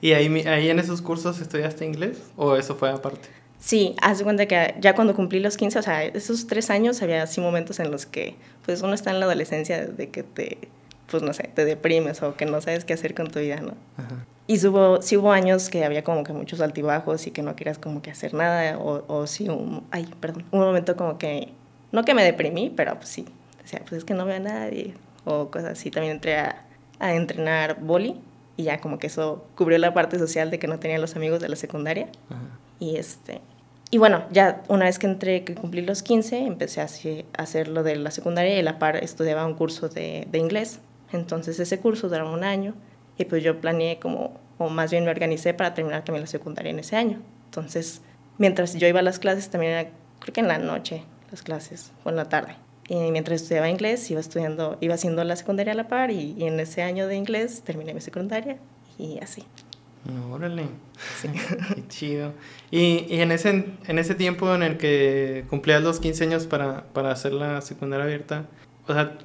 ¿Y 0.00 0.12
ahí, 0.12 0.26
ahí 0.46 0.68
en 0.68 0.78
esos 0.78 1.00
cursos 1.00 1.40
estudiaste 1.40 1.86
inglés 1.86 2.20
o 2.36 2.56
eso 2.56 2.74
fue 2.74 2.90
aparte? 2.90 3.28
Sí, 3.58 3.96
haz 4.00 4.18
de 4.18 4.24
cuenta 4.24 4.46
que 4.46 4.74
ya 4.80 4.94
cuando 4.94 5.14
cumplí 5.14 5.40
los 5.40 5.56
15, 5.56 5.78
o 5.78 5.82
sea, 5.82 6.04
esos 6.04 6.46
tres 6.46 6.70
años 6.70 7.02
había 7.02 7.22
así 7.22 7.40
momentos 7.40 7.80
en 7.80 7.90
los 7.90 8.06
que 8.06 8.36
pues 8.64 8.82
uno 8.82 8.94
está 8.94 9.10
en 9.10 9.20
la 9.20 9.26
adolescencia 9.26 9.84
de 9.84 10.10
que 10.10 10.22
te, 10.22 10.58
pues 11.10 11.22
no 11.22 11.32
sé, 11.32 11.50
te 11.54 11.64
deprimes 11.64 12.22
o 12.22 12.36
que 12.36 12.46
no 12.46 12.60
sabes 12.60 12.84
qué 12.84 12.92
hacer 12.92 13.14
con 13.14 13.28
tu 13.30 13.40
vida, 13.40 13.60
¿no? 13.60 13.74
Ajá. 13.96 14.26
Y 14.46 14.66
hubo, 14.66 15.02
sí 15.02 15.16
hubo 15.16 15.30
años 15.32 15.68
que 15.68 15.84
había 15.84 16.02
como 16.02 16.24
que 16.24 16.32
muchos 16.32 16.62
altibajos 16.62 17.26
y 17.26 17.32
que 17.32 17.42
no 17.42 17.54
querías 17.54 17.78
como 17.78 18.00
que 18.00 18.10
hacer 18.10 18.32
nada 18.32 18.78
o, 18.78 19.04
o 19.06 19.26
sí, 19.26 19.48
un, 19.48 19.86
ay, 19.90 20.08
perdón, 20.20 20.46
un 20.52 20.60
momento 20.60 20.96
como 20.96 21.18
que, 21.18 21.52
no 21.92 22.02
que 22.02 22.14
me 22.14 22.24
deprimí, 22.24 22.70
pero 22.70 22.94
pues 22.94 23.10
sí, 23.10 23.26
decía, 23.60 23.80
pues 23.80 23.98
es 23.98 24.04
que 24.04 24.14
no 24.14 24.24
veo 24.24 24.36
a 24.36 24.40
nadie 24.40 24.94
o 25.26 25.50
cosas 25.50 25.72
así. 25.72 25.90
También 25.90 26.14
entré 26.14 26.38
a, 26.38 26.64
a 26.98 27.14
entrenar 27.14 27.80
boli 27.80 28.18
y 28.56 28.64
ya 28.64 28.80
como 28.80 28.98
que 28.98 29.08
eso 29.08 29.44
cubrió 29.54 29.76
la 29.76 29.92
parte 29.92 30.18
social 30.18 30.50
de 30.50 30.58
que 30.58 30.66
no 30.66 30.78
tenía 30.78 30.98
los 30.98 31.14
amigos 31.14 31.40
de 31.40 31.50
la 31.50 31.56
secundaria. 31.56 32.08
Ajá. 32.30 32.40
Y 32.80 32.96
este 32.96 33.42
y 33.90 33.98
bueno, 33.98 34.24
ya 34.30 34.62
una 34.68 34.84
vez 34.84 34.98
que 34.98 35.06
entré, 35.06 35.44
que 35.44 35.54
cumplí 35.54 35.80
los 35.80 36.02
15, 36.02 36.40
empecé 36.40 36.82
a 36.82 36.88
hacer, 37.38 37.68
lo 37.68 37.82
de 37.82 37.96
la 37.96 38.10
secundaria 38.10 38.56
y 38.56 38.60
a 38.60 38.62
la 38.62 38.78
par 38.78 38.96
estudiaba 38.96 39.46
un 39.46 39.54
curso 39.54 39.88
de, 39.88 40.26
de 40.30 40.38
inglés. 40.38 40.80
Entonces 41.12 41.58
ese 41.58 41.78
curso 41.78 42.08
duraba 42.08 42.30
un 42.30 42.44
año 42.44 42.74
y 43.16 43.24
pues 43.24 43.42
yo 43.42 43.60
planeé 43.60 43.98
como, 43.98 44.38
o 44.58 44.68
más 44.68 44.90
bien 44.90 45.04
me 45.04 45.10
organicé 45.10 45.54
para 45.54 45.72
terminar 45.72 46.04
también 46.04 46.22
la 46.22 46.26
secundaria 46.26 46.70
en 46.70 46.78
ese 46.78 46.96
año. 46.96 47.20
Entonces, 47.46 48.02
mientras 48.36 48.74
yo 48.74 48.86
iba 48.86 49.00
a 49.00 49.02
las 49.02 49.18
clases, 49.18 49.48
también 49.48 49.72
era, 49.72 49.90
creo 50.20 50.34
que 50.34 50.40
en 50.40 50.48
la 50.48 50.58
noche 50.58 51.02
las 51.30 51.42
clases 51.42 51.92
o 52.04 52.10
en 52.10 52.16
la 52.16 52.28
tarde. 52.28 52.56
Y 52.88 53.10
mientras 53.10 53.42
estudiaba 53.42 53.70
inglés, 53.70 54.10
iba 54.10 54.20
estudiando, 54.20 54.76
iba 54.80 54.94
haciendo 54.94 55.24
la 55.24 55.36
secundaria 55.36 55.72
a 55.72 55.76
la 55.76 55.88
par 55.88 56.10
y, 56.10 56.34
y 56.38 56.44
en 56.44 56.60
ese 56.60 56.82
año 56.82 57.06
de 57.06 57.16
inglés 57.16 57.62
terminé 57.62 57.94
mi 57.94 58.00
secundaria 58.02 58.58
y 58.98 59.18
así. 59.22 59.44
Órale. 60.32 60.66
Qué 61.74 61.88
chido. 61.88 62.32
Y, 62.70 63.06
y 63.08 63.20
en, 63.20 63.32
ese, 63.32 63.66
en 63.86 63.98
ese 63.98 64.14
tiempo 64.14 64.54
en 64.54 64.62
el 64.62 64.76
que 64.76 65.44
cumplías 65.50 65.82
los 65.82 66.00
15 66.00 66.24
años 66.24 66.46
para, 66.46 66.84
para 66.92 67.10
hacer 67.10 67.32
la 67.32 67.60
secundaria 67.60 68.04
abierta, 68.04 68.46
o 68.86 68.94
sea, 68.94 69.18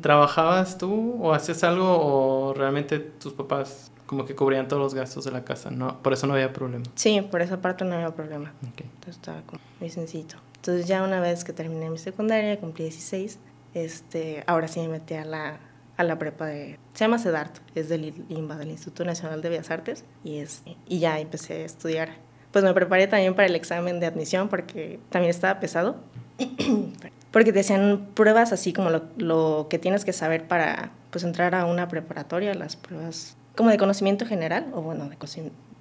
¿trabajabas 0.00 0.78
tú 0.78 1.18
o 1.20 1.32
hacías 1.32 1.64
algo 1.64 1.86
o 1.86 2.54
realmente 2.54 2.98
tus 2.98 3.32
papás 3.32 3.90
como 4.06 4.24
que 4.24 4.34
cubrían 4.34 4.68
todos 4.68 4.82
los 4.82 4.94
gastos 4.94 5.24
de 5.24 5.32
la 5.32 5.44
casa? 5.44 5.70
No, 5.70 6.02
por 6.02 6.12
eso 6.12 6.26
no 6.26 6.34
había 6.34 6.52
problema. 6.52 6.84
Sí, 6.94 7.20
por 7.22 7.42
esa 7.42 7.60
parte 7.60 7.84
no 7.84 7.94
había 7.94 8.14
problema. 8.14 8.52
Ok. 8.62 8.80
Entonces 8.80 9.16
estaba 9.16 9.42
como 9.42 9.60
muy 9.80 9.90
sencillo. 9.90 10.38
Entonces 10.56 10.86
ya 10.86 11.02
una 11.02 11.20
vez 11.20 11.44
que 11.44 11.52
terminé 11.52 11.90
mi 11.90 11.98
secundaria, 11.98 12.58
cumplí 12.58 12.84
16, 12.84 13.38
este, 13.74 14.42
ahora 14.46 14.68
sí 14.68 14.80
me 14.80 14.88
metí 14.88 15.14
a 15.14 15.24
la, 15.24 15.60
a 15.96 16.04
la 16.04 16.18
prepa 16.18 16.46
de... 16.46 16.78
Se 16.94 17.04
llama 17.04 17.18
CEDART, 17.18 17.58
es 17.74 17.88
del 17.88 18.12
INBA, 18.28 18.56
del 18.56 18.70
Instituto 18.70 19.04
Nacional 19.04 19.42
de 19.42 19.48
Bellas 19.48 19.70
Artes, 19.70 20.04
y, 20.24 20.38
es, 20.38 20.62
y 20.86 20.98
ya 20.98 21.18
empecé 21.18 21.62
a 21.62 21.64
estudiar. 21.64 22.10
Pues 22.52 22.64
me 22.64 22.72
preparé 22.74 23.06
también 23.06 23.34
para 23.34 23.46
el 23.46 23.54
examen 23.54 24.00
de 24.00 24.06
admisión 24.06 24.48
porque 24.48 24.98
también 25.10 25.30
estaba 25.30 25.60
pesado. 25.60 25.96
porque 27.30 27.52
te 27.52 27.60
hacían 27.60 28.08
pruebas 28.14 28.52
así 28.52 28.72
como 28.72 28.90
lo, 28.90 29.04
lo 29.16 29.66
que 29.68 29.78
tienes 29.78 30.04
que 30.04 30.12
saber 30.12 30.46
para 30.46 30.90
pues, 31.10 31.24
entrar 31.24 31.54
a 31.54 31.66
una 31.66 31.88
preparatoria, 31.88 32.54
las 32.54 32.76
pruebas 32.76 33.36
como 33.54 33.70
de 33.70 33.78
conocimiento 33.78 34.26
general, 34.26 34.66
o 34.74 34.82
bueno, 34.82 35.08
de 35.08 35.16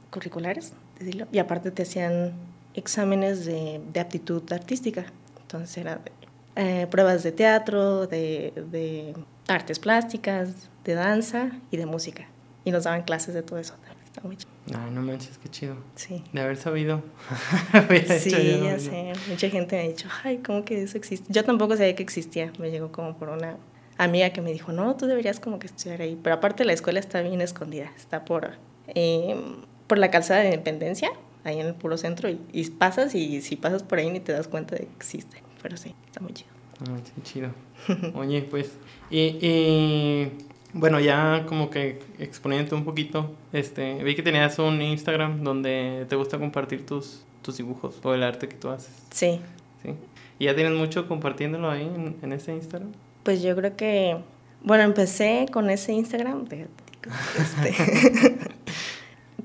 curriculares, 0.10 0.74
decirlo. 0.98 1.28
Y 1.32 1.40
aparte 1.40 1.72
te 1.72 1.84
hacían 1.84 2.34
exámenes 2.74 3.46
de, 3.46 3.82
de 3.92 4.00
aptitud 4.00 4.42
artística. 4.52 5.06
Entonces 5.42 5.78
era 5.78 5.98
de, 5.98 6.12
eh, 6.56 6.88
pruebas 6.88 7.24
de 7.24 7.32
teatro, 7.32 8.08
de, 8.08 8.54
de 8.72 9.14
artes 9.48 9.80
plásticas, 9.80 10.70
de 10.84 10.94
danza 10.94 11.52
y 11.72 11.78
de 11.78 11.86
música. 11.86 12.28
Y 12.64 12.72
nos 12.72 12.86
daban 12.86 13.04
clases 13.04 13.34
de 13.34 13.44
todo 13.44 13.60
eso. 13.60 13.76
Está 14.06 14.22
muy 14.26 14.38
chido. 14.38 14.52
Ay, 14.74 14.92
no 14.92 15.02
manches, 15.02 15.38
qué 15.38 15.50
chido. 15.50 15.76
Sí. 15.96 16.24
De 16.32 16.42
haber 16.42 16.58
sabido. 16.58 17.04
sí, 18.20 18.62
ya 18.64 18.80
sé. 18.80 19.14
Mucha 19.30 19.50
gente 19.50 19.76
me 19.76 19.84
ha 19.84 19.88
dicho, 19.88 20.08
ay, 20.24 20.38
¿cómo 20.38 20.64
que 20.64 20.82
eso 20.82 20.98
existe? 20.98 21.32
Yo 21.32 21.44
tampoco 21.44 21.76
sabía 21.76 21.96
que 21.96 22.04
existía. 22.04 22.52
Me 22.58 22.72
llegó 22.72 22.92
como 22.92 23.18
por 23.18 23.30
una 23.30 23.58
amiga 23.98 24.32
que 24.32 24.42
me 24.42 24.52
dijo, 24.52 24.72
no, 24.72 24.96
tú 24.96 25.06
deberías 25.06 25.40
como 25.40 25.60
que 25.60 25.68
estudiar 25.68 26.02
ahí. 26.02 26.18
Pero 26.22 26.36
aparte 26.36 26.66
la 26.66 26.74
escuela 26.74 27.00
está 27.00 27.22
bien 27.22 27.42
escondida. 27.42 27.92
Está 27.96 28.26
por, 28.26 28.54
eh, 28.88 29.36
por 29.88 29.98
la 29.98 30.10
calzada 30.10 30.40
de 30.40 30.46
Independencia, 30.48 31.12
ahí 31.44 31.60
en 31.60 31.68
el 31.68 31.76
puro 31.76 31.98
centro. 31.98 32.30
Y, 32.30 32.40
y, 32.52 32.70
pasas 32.70 33.14
y 33.16 33.42
si 33.42 33.58
pasas 33.58 33.84
por 33.84 34.00
ahí 34.00 34.10
ni 34.10 34.22
te 34.22 34.32
das 34.32 34.48
cuenta 34.48 34.76
de 34.76 34.86
que 34.86 34.96
existe. 34.96 35.44
Pero 35.62 35.78
sí, 35.78 35.94
está 36.08 36.22
muy 36.22 36.34
chido. 36.34 36.55
Qué 36.84 37.22
chido. 37.24 37.50
Oye, 38.16 38.42
pues, 38.42 38.78
y, 39.10 39.38
y 39.42 40.32
bueno, 40.74 41.00
ya 41.00 41.46
como 41.48 41.70
que 41.70 42.00
exponiendo 42.20 42.76
un 42.76 42.84
poquito, 42.84 43.32
este, 43.54 44.04
vi 44.04 44.16
que 44.16 44.24
tenías 44.24 44.60
un 44.60 44.82
Instagram 44.82 45.44
donde 45.44 46.06
te 46.10 46.16
gusta 46.16 46.38
compartir 46.38 46.86
tus, 46.86 47.24
tus 47.42 47.58
dibujos 47.58 48.00
o 48.04 48.14
el 48.14 48.24
arte 48.24 48.50
que 48.50 48.58
tú 48.58 48.70
haces. 48.70 48.94
Sí. 49.12 49.40
Sí. 49.84 49.94
¿Y 50.38 50.46
ya 50.46 50.56
tienes 50.56 50.74
mucho 50.74 51.08
compartiéndolo 51.08 51.70
ahí 51.70 51.84
en, 51.84 52.18
en 52.22 52.34
ese 52.34 52.54
Instagram? 52.54 52.92
Pues 53.24 53.42
yo 53.42 53.56
creo 53.56 53.76
que, 53.78 54.18
bueno, 54.62 54.84
empecé 54.84 55.46
con 55.52 55.70
ese 55.70 55.94
Instagram, 55.94 56.46
este, 57.40 58.36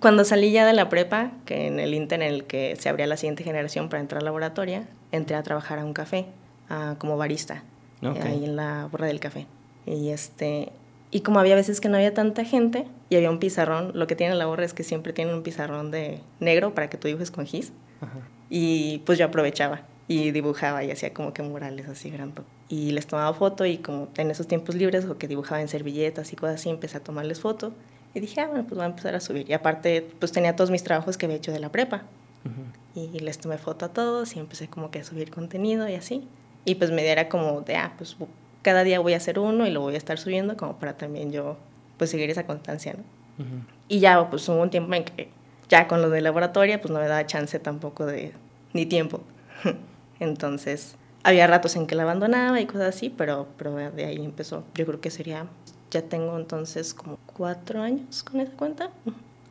cuando 0.01 0.25
salí 0.25 0.51
ya 0.51 0.67
de 0.67 0.73
la 0.73 0.89
prepa, 0.89 1.31
que 1.45 1.69
en 1.69 1.79
el 1.79 1.95
Inter 1.95 2.23
en 2.23 2.29
el 2.29 2.45
que 2.45 2.75
se 2.77 2.89
abría 2.89 3.07
la 3.07 3.17
siguiente 3.17 3.45
generación 3.45 3.89
para 3.89 4.01
entrar 4.01 4.23
a 4.23 4.25
laboratoria, 4.25 4.89
entré 5.13 5.37
a 5.37 5.43
trabajar 5.45 5.79
a 5.79 5.85
un 5.85 5.93
café 5.93 6.27
uh, 6.71 6.97
como 6.99 7.17
barista, 7.17 7.63
okay. 8.03 8.23
ahí 8.23 8.45
en 8.45 8.57
la 8.57 8.89
borra 8.91 9.07
del 9.07 9.21
café. 9.21 9.47
Y 9.87 10.11
este, 10.11 10.73
y 11.11 11.21
como 11.21 11.41
había 11.41 11.55
veces 11.55 11.81
que 11.81 11.89
no 11.89 11.97
había 11.97 12.15
tanta 12.15 12.45
gente 12.45 12.87
y 13.09 13.17
había 13.17 13.31
un 13.31 13.39
pizarrón, 13.39 13.93
lo 13.95 14.07
que 14.07 14.17
tiene 14.17 14.35
la 14.35 14.47
borra 14.47 14.65
es 14.65 14.75
que 14.75 14.85
siempre 14.85 15.13
tiene 15.13 15.35
un 15.35 15.43
pizarrón 15.43 15.91
de 15.91 16.21
negro 16.39 16.75
para 16.75 16.89
que 16.89 16.97
tú 16.97 17.09
dibujes 17.09 17.31
con 17.31 17.47
gis. 17.47 17.73
Ajá. 18.01 18.21
Y 18.49 18.99
pues 19.07 19.19
yo 19.19 19.27
aprovechaba 19.27 19.83
y 20.09 20.33
dibujaba 20.33 20.83
y 20.83 20.91
hacía 20.91 21.15
como 21.15 21.33
que 21.33 21.43
murales 21.43 21.89
así 21.89 22.11
grandes. 22.11 22.45
Y 22.69 22.91
les 22.93 23.07
tomaba 23.07 23.33
foto 23.33 23.65
y 23.65 23.79
como 23.79 24.09
en 24.17 24.31
esos 24.31 24.47
tiempos 24.47 24.75
libres 24.75 25.05
o 25.05 25.19
que 25.19 25.29
dibujaba 25.29 25.61
en 25.61 25.69
servilletas 25.69 26.33
y 26.33 26.37
cosas 26.37 26.57
así, 26.57 26.69
empecé 26.69 26.97
a 26.97 27.01
tomarles 27.01 27.41
foto. 27.41 27.73
Y 28.13 28.21
dije, 28.21 28.41
ah, 28.41 28.49
bueno, 28.49 28.65
pues 28.65 28.75
voy 28.75 28.83
a 28.83 28.87
empezar 28.87 29.15
a 29.15 29.21
subir. 29.21 29.49
Y 29.49 29.53
aparte, 29.53 30.09
pues 30.19 30.33
tenía 30.33 30.57
todos 30.57 30.71
mis 30.71 30.83
trabajos 30.83 31.17
que 31.17 31.27
había 31.27 31.37
hecho 31.37 31.53
de 31.53 31.61
la 31.61 31.71
prepa. 31.71 32.03
Uh 32.45 32.49
-huh. 32.49 33.13
Y 33.15 33.21
les 33.21 33.39
tomé 33.39 33.57
foto 33.59 33.85
a 33.85 33.91
todos 33.91 34.35
y 34.35 34.41
empecé 34.41 34.67
como 34.67 34.91
que 34.91 34.99
a 34.99 35.05
subir 35.05 35.31
contenido 35.31 35.89
y 35.89 35.95
así. 35.95 36.27
Y 36.65 36.77
pues 36.77 36.91
me 36.91 37.03
diera 37.03 37.29
como 37.29 37.63
de, 37.63 37.77
ah, 37.77 37.95
pues 37.97 38.17
cada 38.63 38.85
día 38.85 39.01
voy 39.01 39.15
a 39.15 39.17
hacer 39.17 39.39
uno 39.39 39.67
y 39.67 39.71
lo 39.71 39.81
voy 39.81 39.95
a 39.95 39.99
estar 39.99 40.19
subiendo 40.19 40.57
como 40.57 40.79
para 40.79 40.97
también 40.97 41.33
yo 41.33 41.57
pues 41.97 42.11
seguir 42.11 42.31
esa 42.31 42.47
constancia, 42.47 42.95
¿no? 42.95 43.45
Uh 43.45 43.47
-huh. 43.47 43.63
Y 43.89 44.01
ya 44.01 44.29
pues 44.29 44.49
hubo 44.49 44.61
un 44.61 44.71
tiempo 44.71 44.95
en 44.95 45.05
que 45.05 45.29
ya 45.69 45.89
con 45.89 46.03
lo 46.03 46.11
de 46.11 46.21
laboratorio 46.21 46.81
pues 46.81 46.93
no 46.93 47.01
me 47.01 47.07
daba 47.07 47.27
chance 47.27 47.59
tampoco 47.59 48.07
de 48.07 48.33
ni 48.73 48.87
tiempo. 48.87 49.23
Entonces 50.21 50.97
había 51.23 51.47
ratos 51.47 51.77
en 51.77 51.87
que 51.87 51.95
la 51.95 52.03
abandonaba 52.03 52.61
y 52.61 52.67
cosas 52.67 52.95
así, 52.95 53.11
pero, 53.11 53.49
pero 53.57 53.75
de 53.75 54.05
ahí 54.05 54.25
empezó. 54.25 54.65
Yo 54.75 54.87
creo 54.87 55.01
que 55.01 55.11
sería, 55.11 55.47
ya 55.91 56.03
tengo 56.03 56.37
entonces 56.39 56.95
como 56.95 57.19
cuatro 57.27 57.83
años 57.83 58.23
con 58.23 58.41
esa 58.41 58.53
cuenta. 58.53 58.91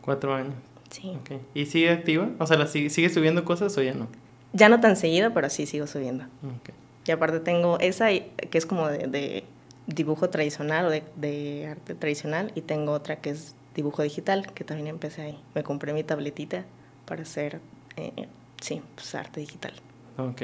Cuatro 0.02 0.34
años. 0.34 0.54
Sí. 0.90 1.18
Okay. 1.22 1.40
¿Y 1.54 1.66
sigue 1.68 1.92
activa? 1.92 2.30
O 2.40 2.48
sea, 2.48 2.58
¿la 2.58 2.66
sigue, 2.66 2.90
¿sigue 2.90 3.10
subiendo 3.10 3.46
cosas 3.46 3.78
o 3.78 3.82
ya 3.82 3.94
no? 3.94 4.08
Ya 4.54 4.70
no 4.70 4.80
tan 4.80 4.96
seguido, 4.96 5.34
pero 5.34 5.50
sí 5.50 5.66
sigo 5.68 5.86
subiendo. 5.86 6.26
Okay. 6.62 6.74
Y 7.10 7.12
aparte 7.12 7.40
tengo 7.40 7.80
esa 7.80 8.10
que 8.10 8.56
es 8.60 8.68
como 8.68 8.88
de, 8.88 9.08
de 9.08 9.44
dibujo 9.88 10.30
tradicional 10.30 10.86
o 10.86 10.90
de, 10.92 11.02
de, 11.16 11.66
arte 11.66 11.96
tradicional 11.96 12.52
y 12.54 12.62
tengo 12.62 12.92
otra 12.92 13.16
que 13.16 13.32
es 13.32 13.56
dibujo 13.74 14.04
digital, 14.04 14.54
que 14.54 14.64
también 14.64 14.90
empecé 14.90 15.24
ahí. 15.24 15.40
Me 15.56 15.64
compré 15.64 15.92
mi 15.92 16.04
tabletita 16.04 16.66
para 17.08 17.24
hacer, 17.24 17.62
eh, 17.98 18.28
sí, 18.62 18.84
pues 18.94 19.16
arte 19.16 19.40
digital. 19.40 19.74
Ok. 20.20 20.44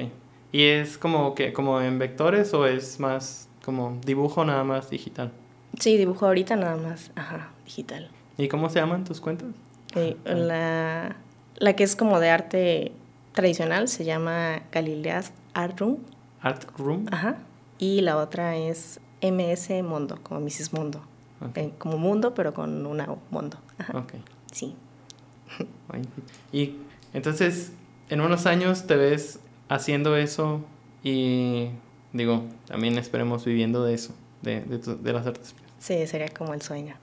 ¿Y 0.51 0.63
es 0.63 0.97
como 0.97 1.36
que 1.36 1.54
como 1.54 1.80
en 1.82 1.99
vectores 1.99 2.51
o 2.56 2.65
es 2.65 2.99
más 2.99 3.47
como 3.63 3.99
dibujo 4.04 4.43
nada 4.43 4.63
más 4.63 4.89
digital? 4.89 5.32
Sí, 5.80 5.97
dibujo 5.97 6.25
ahorita 6.25 6.56
nada 6.56 6.78
más, 6.78 7.12
ajá, 7.13 7.51
digital. 7.63 8.10
¿Y 8.39 8.47
cómo 8.47 8.71
se 8.71 8.80
llaman 8.80 9.04
tus 9.04 9.21
cuentas? 9.21 9.49
Sí, 9.93 10.17
la, 10.25 11.15
la 11.58 11.75
que 11.75 11.84
es 11.84 11.95
como 11.95 12.19
de 12.19 12.32
arte 12.32 12.91
tradicional 13.34 13.88
se 13.88 14.04
llama 14.04 14.63
Galileas 14.71 15.32
Art 15.54 15.80
Room. 15.80 15.99
Art 16.45 16.63
Room. 16.77 17.08
Ajá. 17.12 17.38
Y 17.79 18.01
la 18.01 18.17
otra 18.17 18.55
es 18.55 18.99
MS 19.21 19.84
Mundo, 19.84 20.19
como 20.21 20.39
Mrs. 20.41 20.73
Mundo. 20.73 21.01
Okay. 21.49 21.65
Eh, 21.65 21.73
como 21.79 21.97
mundo, 21.97 22.34
pero 22.36 22.53
con 22.53 22.86
una 22.86 23.08
mundo. 23.31 23.58
Ajá. 23.79 23.97
Ok. 23.97 24.13
Sí. 24.51 24.75
Y 26.51 26.75
entonces, 27.13 27.71
en 28.10 28.21
unos 28.21 28.45
años 28.45 28.86
te 28.86 28.95
ves 28.95 29.39
haciendo 29.69 30.15
eso 30.15 30.62
y 31.03 31.69
digo, 32.13 32.43
también 32.67 32.97
esperemos 32.99 33.43
viviendo 33.43 33.84
de 33.84 33.95
eso, 33.95 34.13
de, 34.43 34.62
de, 34.62 34.77
tu, 34.77 35.01
de 35.01 35.13
las 35.13 35.25
artes. 35.25 35.55
Sí, 35.79 36.05
sería 36.05 36.29
como 36.29 36.53
el 36.53 36.62
sueño. 36.62 36.95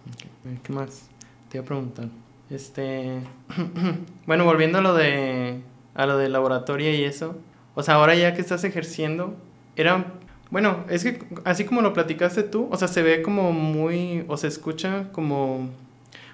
Okay. 0.45 0.61
¿Qué 0.63 0.73
más? 0.73 1.09
Te 1.49 1.59
iba 1.59 1.65
a 1.65 1.67
preguntar. 1.67 2.09
Este, 2.49 3.21
bueno, 4.27 4.45
volviendo 4.45 4.79
a 4.79 4.83
lo 4.83 4.95
de 4.95 5.63
a 5.95 6.07
lo 6.07 6.17
del 6.17 6.33
laboratorio 6.33 6.95
y 6.95 7.05
eso. 7.05 7.37
O 7.75 7.83
sea, 7.83 7.95
ahora 7.95 8.15
ya 8.15 8.35
que 8.35 8.41
estás 8.41 8.65
ejerciendo, 8.65 9.35
era 9.77 10.05
bueno, 10.51 10.85
es 10.91 11.03
que 11.03 11.19
así 11.45 11.65
como 11.65 11.81
lo 11.81 11.95
platicaste 11.95 12.43
tú, 12.43 12.69
o 12.71 12.77
sea, 12.77 12.87
se 12.87 13.03
ve 13.03 13.23
como 13.23 13.53
muy 13.53 14.25
o 14.29 14.37
se 14.37 14.49
escucha 14.49 15.09
como 15.13 15.71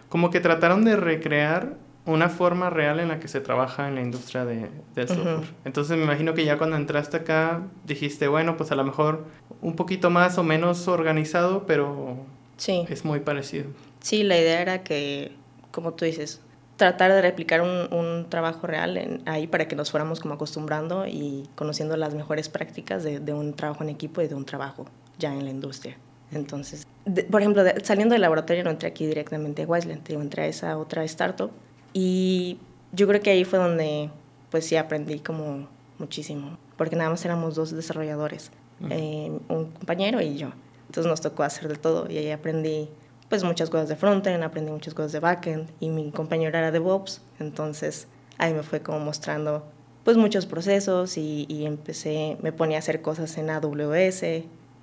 como 0.08 0.30
que 0.30 0.40
trataron 0.40 0.84
de 0.84 0.96
recrear 0.96 1.74
una 2.04 2.28
forma 2.28 2.70
real 2.70 2.98
en 3.00 3.08
la 3.08 3.20
que 3.20 3.28
se 3.28 3.40
trabaja 3.40 3.86
en 3.86 3.94
la 3.94 4.00
industria 4.00 4.44
de, 4.44 4.70
del 4.94 5.08
software. 5.08 5.36
Uh 5.36 5.40
-huh. 5.42 5.46
Entonces 5.66 5.96
me 5.96 6.02
imagino 6.02 6.34
que 6.34 6.44
ya 6.44 6.56
cuando 6.56 6.76
entraste 6.76 7.18
acá 7.18 7.62
dijiste, 7.84 8.26
bueno, 8.26 8.56
pues 8.56 8.72
a 8.72 8.74
lo 8.74 8.82
mejor 8.82 9.26
un 9.60 9.76
poquito 9.76 10.08
más 10.08 10.38
o 10.38 10.42
menos 10.42 10.88
organizado, 10.88 11.64
pero 11.66 12.16
sí. 12.56 12.86
es 12.88 13.04
muy 13.04 13.20
parecido. 13.20 13.66
Sí, 14.00 14.22
la 14.22 14.38
idea 14.38 14.62
era 14.62 14.82
que, 14.82 15.32
como 15.70 15.92
tú 15.92 16.06
dices, 16.06 16.40
tratar 16.78 17.12
de 17.12 17.20
replicar 17.20 17.60
un, 17.60 17.92
un 17.92 18.30
trabajo 18.30 18.66
real 18.66 18.96
en, 18.96 19.22
ahí 19.26 19.46
para 19.48 19.66
que 19.68 19.76
nos 19.76 19.90
fuéramos 19.90 20.20
como 20.20 20.34
acostumbrando 20.34 21.06
y 21.06 21.46
conociendo 21.56 21.96
las 21.96 22.14
mejores 22.14 22.48
prácticas 22.48 23.02
de, 23.02 23.18
de 23.18 23.34
un 23.34 23.52
trabajo 23.52 23.82
en 23.82 23.90
equipo 23.90 24.22
y 24.22 24.28
de 24.28 24.34
un 24.36 24.46
trabajo 24.46 24.86
ya 25.18 25.34
en 25.34 25.44
la 25.44 25.50
industria. 25.50 25.98
Entonces, 26.30 26.86
de, 27.04 27.24
por 27.24 27.40
ejemplo, 27.40 27.64
de, 27.64 27.84
saliendo 27.84 28.12
del 28.14 28.22
laboratorio 28.22 28.62
no 28.62 28.70
entré 28.70 28.88
aquí 28.88 29.06
directamente 29.06 29.64
a 29.64 29.66
Wiseland, 29.66 30.08
entré 30.08 30.42
a 30.44 30.46
esa 30.46 30.78
otra 30.78 31.02
startup 31.04 31.50
y 31.92 32.58
yo 32.92 33.08
creo 33.08 33.20
que 33.20 33.30
ahí 33.30 33.44
fue 33.44 33.58
donde 33.58 34.10
pues 34.50 34.64
sí 34.64 34.76
aprendí 34.76 35.18
como 35.18 35.68
muchísimo, 35.98 36.58
porque 36.76 36.94
nada 36.94 37.10
más 37.10 37.24
éramos 37.24 37.56
dos 37.56 37.74
desarrolladores, 37.74 38.52
uh 38.80 38.84
-huh. 38.84 38.92
eh, 38.92 39.40
un 39.48 39.72
compañero 39.72 40.20
y 40.20 40.36
yo. 40.36 40.50
Entonces 40.86 41.10
nos 41.10 41.20
tocó 41.20 41.42
hacer 41.42 41.66
de 41.68 41.76
todo 41.76 42.08
y 42.08 42.18
ahí 42.18 42.30
aprendí 42.30 42.88
pues 43.28 43.44
muchas 43.44 43.70
cosas 43.70 43.88
de 43.88 43.96
frontend, 43.96 44.42
aprendí 44.42 44.70
muchas 44.70 44.94
cosas 44.94 45.12
de 45.12 45.20
backend 45.20 45.70
y 45.80 45.90
mi 45.90 46.10
compañero 46.10 46.56
era 46.56 46.70
DevOps, 46.70 47.20
entonces 47.38 48.08
ahí 48.38 48.54
me 48.54 48.62
fue 48.62 48.80
como 48.80 49.00
mostrando 49.00 49.64
pues 50.04 50.16
muchos 50.16 50.46
procesos 50.46 51.18
y, 51.18 51.44
y 51.48 51.66
empecé, 51.66 52.38
me 52.40 52.52
ponía 52.52 52.78
a 52.78 52.80
hacer 52.80 53.02
cosas 53.02 53.36
en 53.36 53.50
AWS 53.50 54.22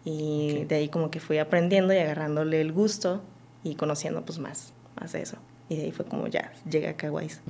y 0.06 0.52
okay. 0.52 0.66
de 0.66 0.76
ahí 0.76 0.90
como 0.90 1.10
que 1.10 1.20
fui 1.20 1.40
aprendiendo 1.40 1.94
y 1.94 1.98
agarrándole 1.98 2.62
el 2.62 2.72
gusto 2.72 3.22
y 3.64 3.76
conociendo 3.76 4.24
pues 4.24 4.38
más, 4.38 4.74
más 5.00 5.14
de 5.14 5.24
eso. 5.24 5.38
Y 5.68 5.78
de 5.78 5.84
ahí 5.86 5.92
fue 5.92 6.06
como 6.06 6.28
ya 6.28 6.54
llegué 6.70 6.90
a 6.90 6.96
Kawais. 6.96 7.42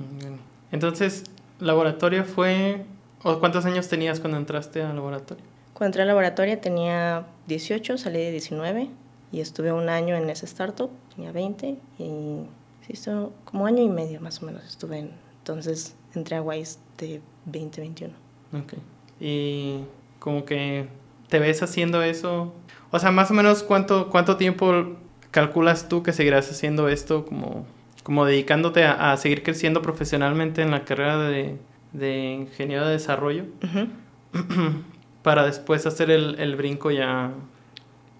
Entonces, 0.72 1.24
¿laboratorio 1.60 2.24
fue... 2.24 2.86
¿O 3.22 3.40
cuántos 3.40 3.66
años 3.66 3.88
tenías 3.88 4.20
cuando 4.20 4.38
entraste 4.38 4.82
al 4.82 4.96
laboratorio? 4.96 5.44
Cuando 5.74 5.86
entré 5.88 6.02
al 6.02 6.08
laboratorio 6.08 6.58
tenía 6.58 7.26
18, 7.46 7.98
salí 7.98 8.20
de 8.20 8.30
19 8.30 8.88
y 9.36 9.40
estuve 9.40 9.70
un 9.70 9.90
año 9.90 10.16
en 10.16 10.30
ese 10.30 10.46
startup, 10.46 10.90
tenía 11.14 11.30
20 11.30 11.76
y 11.98 12.46
estuvo 12.88 13.34
como 13.44 13.66
año 13.66 13.82
y 13.82 13.88
medio 13.90 14.18
más 14.22 14.42
o 14.42 14.46
menos 14.46 14.64
estuve 14.64 14.98
en, 14.98 15.10
entonces 15.40 15.94
entré 16.14 16.36
a 16.36 16.42
Wise 16.42 16.78
de 16.96 17.20
2021. 17.44 18.14
Ok. 18.54 18.72
Y 19.20 19.80
como 20.20 20.46
que 20.46 20.88
te 21.28 21.38
ves 21.38 21.62
haciendo 21.62 22.00
eso, 22.00 22.54
o 22.90 22.98
sea, 22.98 23.10
más 23.10 23.30
o 23.30 23.34
menos 23.34 23.62
cuánto, 23.62 24.08
cuánto 24.08 24.38
tiempo 24.38 24.96
calculas 25.32 25.86
tú 25.90 26.02
que 26.02 26.14
seguirás 26.14 26.50
haciendo 26.50 26.88
esto 26.88 27.26
como, 27.26 27.66
como 28.04 28.24
dedicándote 28.24 28.84
a, 28.84 29.12
a 29.12 29.16
seguir 29.18 29.42
creciendo 29.42 29.82
profesionalmente 29.82 30.62
en 30.62 30.70
la 30.70 30.86
carrera 30.86 31.18
de, 31.18 31.58
de 31.92 32.32
ingeniero 32.32 32.86
de 32.86 32.92
desarrollo 32.92 33.44
uh 33.62 33.66
-huh. 34.38 34.82
para 35.22 35.44
después 35.44 35.84
hacer 35.84 36.10
el, 36.10 36.36
el 36.38 36.56
brinco 36.56 36.90
ya 36.90 37.34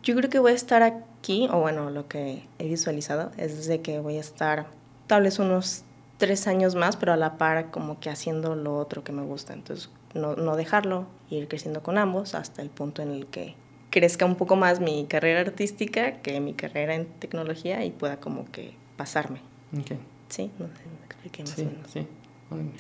yo 0.06 0.14
creo 0.14 0.30
que 0.30 0.38
voy 0.38 0.52
a 0.52 0.54
estar 0.54 0.84
aquí, 0.84 1.48
o 1.50 1.58
bueno, 1.58 1.90
lo 1.90 2.06
que 2.06 2.44
he 2.60 2.68
visualizado 2.68 3.32
es 3.38 3.66
de 3.66 3.82
que 3.82 3.98
voy 3.98 4.18
a 4.18 4.20
estar 4.20 4.68
tal 5.08 5.24
vez 5.24 5.40
unos 5.40 5.82
tres 6.16 6.46
años 6.46 6.76
más, 6.76 6.96
pero 6.96 7.12
a 7.12 7.16
la 7.16 7.38
par 7.38 7.72
como 7.72 7.98
que 7.98 8.08
haciendo 8.08 8.54
lo 8.54 8.78
otro 8.78 9.02
que 9.02 9.10
me 9.10 9.22
gusta. 9.22 9.52
Entonces, 9.52 9.90
no, 10.14 10.36
no 10.36 10.54
dejarlo, 10.54 11.06
ir 11.28 11.48
creciendo 11.48 11.82
con 11.82 11.98
ambos 11.98 12.36
hasta 12.36 12.62
el 12.62 12.70
punto 12.70 13.02
en 13.02 13.10
el 13.10 13.26
que 13.26 13.56
crezca 13.90 14.24
un 14.26 14.36
poco 14.36 14.54
más 14.54 14.78
mi 14.78 15.06
carrera 15.06 15.40
artística 15.40 16.22
que 16.22 16.38
mi 16.38 16.54
carrera 16.54 16.94
en 16.94 17.06
tecnología 17.06 17.84
y 17.84 17.90
pueda 17.90 18.18
como 18.20 18.48
que 18.52 18.74
pasarme. 18.96 19.40
Okay. 19.80 19.98
Sí, 20.28 20.52
no 20.60 20.66
sé, 20.66 20.82
me 21.00 21.04
expliqué 21.04 21.42
más 21.42 21.58
o 21.58 21.64
menos. 21.64 21.90
Sí, 21.90 22.06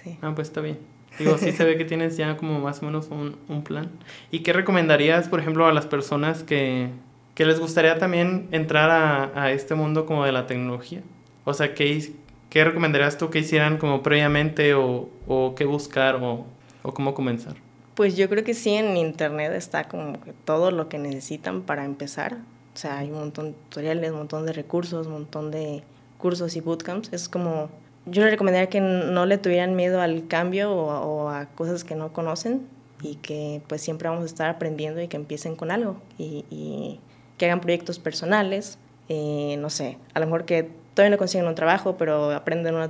sí. 0.04 0.18
Ah, 0.22 0.32
pues 0.32 0.46
está 0.46 0.60
bien. 0.60 0.78
Digo, 1.18 1.38
sí 1.38 1.50
se 1.50 1.64
ve 1.64 1.76
que 1.76 1.84
tienes 1.84 2.16
ya 2.16 2.36
como 2.36 2.60
más 2.60 2.82
o 2.82 2.86
menos 2.86 3.08
un, 3.08 3.36
un 3.48 3.64
plan. 3.64 3.90
¿Y 4.30 4.40
qué 4.40 4.52
recomendarías, 4.52 5.28
por 5.28 5.40
ejemplo, 5.40 5.66
a 5.66 5.72
las 5.72 5.86
personas 5.86 6.44
que, 6.44 6.90
que 7.36 7.44
les 7.44 7.60
gustaría 7.60 7.98
también 7.98 8.48
entrar 8.50 8.90
a, 8.90 9.30
a, 9.40 9.52
este 9.52 9.74
mundo 9.74 10.06
como 10.06 10.24
de 10.24 10.32
la 10.32 10.46
tecnología? 10.46 11.02
O 11.44 11.52
sea, 11.52 11.74
¿qué, 11.74 12.12
qué 12.48 12.64
recomendarías 12.64 13.18
tú 13.18 13.28
que 13.28 13.40
hicieran 13.40 13.76
como 13.76 14.02
previamente 14.02 14.72
o, 14.72 15.10
o 15.28 15.54
qué 15.54 15.66
buscar 15.66 16.16
o, 16.16 16.46
o 16.82 16.94
cómo 16.94 17.12
comenzar? 17.12 17.54
Pues 17.94 18.16
yo 18.16 18.30
creo 18.30 18.42
que 18.42 18.54
sí, 18.54 18.70
en 18.70 18.96
internet 18.96 19.52
está 19.52 19.84
como 19.84 20.18
todo 20.46 20.70
lo 20.70 20.88
que 20.88 20.96
necesitan 20.96 21.60
para 21.60 21.84
empezar. 21.84 22.38
O 22.74 22.78
sea, 22.78 22.98
hay 22.98 23.10
un 23.10 23.18
montón 23.18 23.48
de 23.48 23.52
tutoriales, 23.68 24.12
un 24.12 24.18
montón 24.18 24.46
de 24.46 24.54
recursos, 24.54 25.06
un 25.06 25.12
montón 25.12 25.50
de 25.50 25.82
cursos 26.16 26.56
y 26.56 26.62
bootcamps. 26.62 27.12
Es 27.12 27.28
como, 27.28 27.68
yo 28.06 28.22
les 28.22 28.30
recomendaría 28.30 28.70
que 28.70 28.80
no 28.80 29.26
le 29.26 29.36
tuvieran 29.36 29.76
miedo 29.76 30.00
al 30.00 30.26
cambio 30.26 30.74
o, 30.74 31.28
a 31.28 31.46
cosas 31.50 31.84
que 31.84 31.96
no 31.96 32.14
conocen 32.14 32.66
y 33.02 33.16
que 33.16 33.60
pues 33.68 33.82
siempre 33.82 34.08
vamos 34.08 34.22
a 34.22 34.26
estar 34.26 34.48
aprendiendo 34.48 35.02
y 35.02 35.08
que 35.08 35.18
empiecen 35.18 35.54
con 35.54 35.70
algo 35.70 36.00
y 36.16 36.98
que 37.38 37.46
hagan 37.46 37.60
proyectos 37.60 37.98
personales. 37.98 38.78
Eh, 39.08 39.56
no 39.58 39.70
sé, 39.70 39.98
a 40.14 40.20
lo 40.20 40.26
mejor 40.26 40.44
que 40.44 40.70
todavía 40.94 41.14
no 41.14 41.18
consiguen 41.18 41.46
un 41.46 41.54
trabajo, 41.54 41.96
pero 41.96 42.32
aprenden 42.32 42.74
una, 42.74 42.88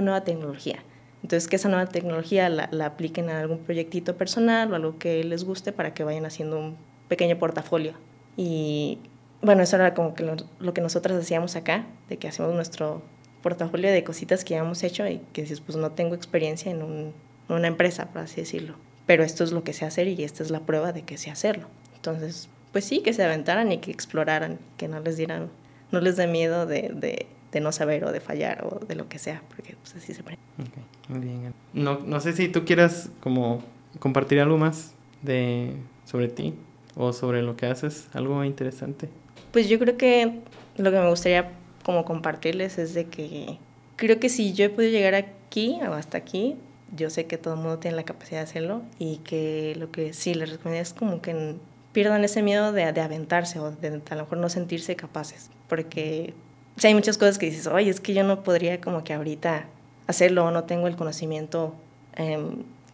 nueva 0.00 0.24
tecnología 0.24 0.82
entonces, 1.22 1.48
que 1.48 1.56
esa 1.56 1.68
nueva 1.68 1.86
tecnología 1.86 2.48
la, 2.48 2.86
apliquen 2.86 3.28
a 3.28 3.40
algún 3.40 3.58
proyectito 3.58 4.16
personal 4.16 4.72
o 4.72 4.76
algo 4.76 4.98
que 4.98 5.22
les 5.22 5.44
guste 5.44 5.72
para 5.72 5.92
que 5.92 6.04
vayan 6.04 6.24
haciendo 6.24 6.58
un 6.58 6.76
pequeño 7.08 7.38
portafolio. 7.38 7.94
Y 8.36 8.98
bueno, 9.42 9.62
eso 9.62 9.76
era 9.76 9.94
como 9.94 10.14
que 10.14 10.24
lo, 10.24 10.74
que 10.74 10.80
nosotras 10.80 11.18
hacíamos 11.18 11.56
acá, 11.56 11.86
de 12.08 12.16
que 12.16 12.28
hacemos 12.28 12.54
nuestro 12.54 13.02
portafolio 13.42 13.90
de 13.90 14.04
cositas 14.04 14.44
que 14.44 14.54
hemos 14.56 14.82
hecho 14.82 15.06
y 15.06 15.20
que 15.32 15.42
dices, 15.42 15.60
pues 15.60 15.76
no 15.76 15.92
tengo 15.92 16.14
experiencia 16.14 16.70
en 16.70 16.82
un, 16.82 17.14
una 17.48 17.68
empresa, 17.68 18.06
por 18.06 18.22
así 18.22 18.40
decirlo. 18.40 18.76
Pero 19.06 19.22
esto 19.22 19.44
es 19.44 19.52
lo 19.52 19.62
que 19.64 19.72
sé 19.72 19.84
hacer 19.84 20.08
y 20.08 20.22
esta 20.24 20.42
es 20.42 20.50
la 20.50 20.60
prueba 20.60 20.92
de 20.92 21.02
que 21.02 21.18
sé 21.18 21.30
hacerlo. 21.30 21.66
Entonces, 21.96 22.48
pues 22.72 22.84
sí, 22.84 23.00
que 23.00 23.12
se 23.12 23.24
aventaran 23.24 23.72
y 23.72 23.78
que 23.78 23.90
exploraran, 23.90 24.58
que 24.76 24.88
no 24.88 25.00
les 25.00 25.16
dieran, 25.16 25.50
no 25.90 26.00
les 26.00 26.16
dé 26.16 26.26
miedo 26.26 26.66
de, 26.66 26.90
de 26.94 27.26
de 27.52 27.60
no 27.60 27.72
saber 27.72 28.04
o 28.04 28.12
de 28.12 28.20
fallar 28.20 28.64
o 28.64 28.84
de 28.84 28.94
lo 28.94 29.08
que 29.08 29.18
sea, 29.18 29.42
porque 29.48 29.76
pues 29.80 29.96
así 29.96 30.14
se 30.14 30.20
aprende. 30.20 30.42
Okay, 30.58 30.84
muy 31.08 31.20
bien. 31.20 31.54
No, 31.72 31.98
no 32.00 32.20
sé 32.20 32.32
si 32.32 32.48
tú 32.48 32.64
quieras 32.64 33.10
como 33.20 33.62
compartir 33.98 34.40
algo 34.40 34.56
más 34.56 34.94
de 35.22 35.74
sobre 36.04 36.28
ti 36.28 36.54
o 36.96 37.12
sobre 37.12 37.42
lo 37.42 37.56
que 37.56 37.66
haces, 37.66 38.08
algo 38.12 38.44
interesante. 38.44 39.08
Pues 39.52 39.68
yo 39.68 39.78
creo 39.78 39.96
que 39.96 40.40
lo 40.76 40.90
que 40.90 40.98
me 40.98 41.08
gustaría 41.08 41.52
como 41.84 42.04
compartirles 42.04 42.78
es 42.78 42.94
de 42.94 43.06
que 43.06 43.58
creo 43.96 44.20
que 44.20 44.28
si 44.28 44.52
yo 44.52 44.66
he 44.66 44.68
podido 44.68 44.92
llegar 44.92 45.14
aquí 45.14 45.78
o 45.88 45.92
hasta 45.92 46.18
aquí, 46.18 46.56
yo 46.96 47.10
sé 47.10 47.26
que 47.26 47.38
todo 47.38 47.54
el 47.54 47.60
mundo 47.60 47.78
tiene 47.78 47.96
la 47.96 48.04
capacidad 48.04 48.38
de 48.40 48.44
hacerlo 48.44 48.82
y 48.98 49.18
que 49.18 49.74
lo 49.76 49.90
que 49.90 50.12
sí 50.12 50.34
les 50.34 50.50
recomiendo 50.50 50.82
es 50.82 50.92
como 50.92 51.20
que 51.20 51.56
pierdan 51.92 52.24
ese 52.24 52.42
miedo 52.42 52.72
de, 52.72 52.92
de 52.92 53.00
aventarse 53.00 53.58
o 53.58 53.70
de 53.70 54.00
a 54.10 54.14
lo 54.14 54.22
mejor 54.22 54.38
no 54.38 54.48
sentirse 54.48 54.96
capaces, 54.96 55.50
porque 55.68 56.34
sí 56.76 56.86
hay 56.86 56.94
muchas 56.94 57.18
cosas 57.18 57.38
que 57.38 57.46
dices, 57.46 57.66
oye, 57.66 57.90
es 57.90 58.00
que 58.00 58.14
yo 58.14 58.24
no 58.24 58.42
podría 58.42 58.80
como 58.80 59.04
que 59.04 59.12
ahorita 59.14 59.66
hacerlo 60.06 60.46
o 60.46 60.50
no 60.50 60.64
tengo 60.64 60.88
el 60.88 60.96
conocimiento 60.96 61.74
eh, 62.16 62.38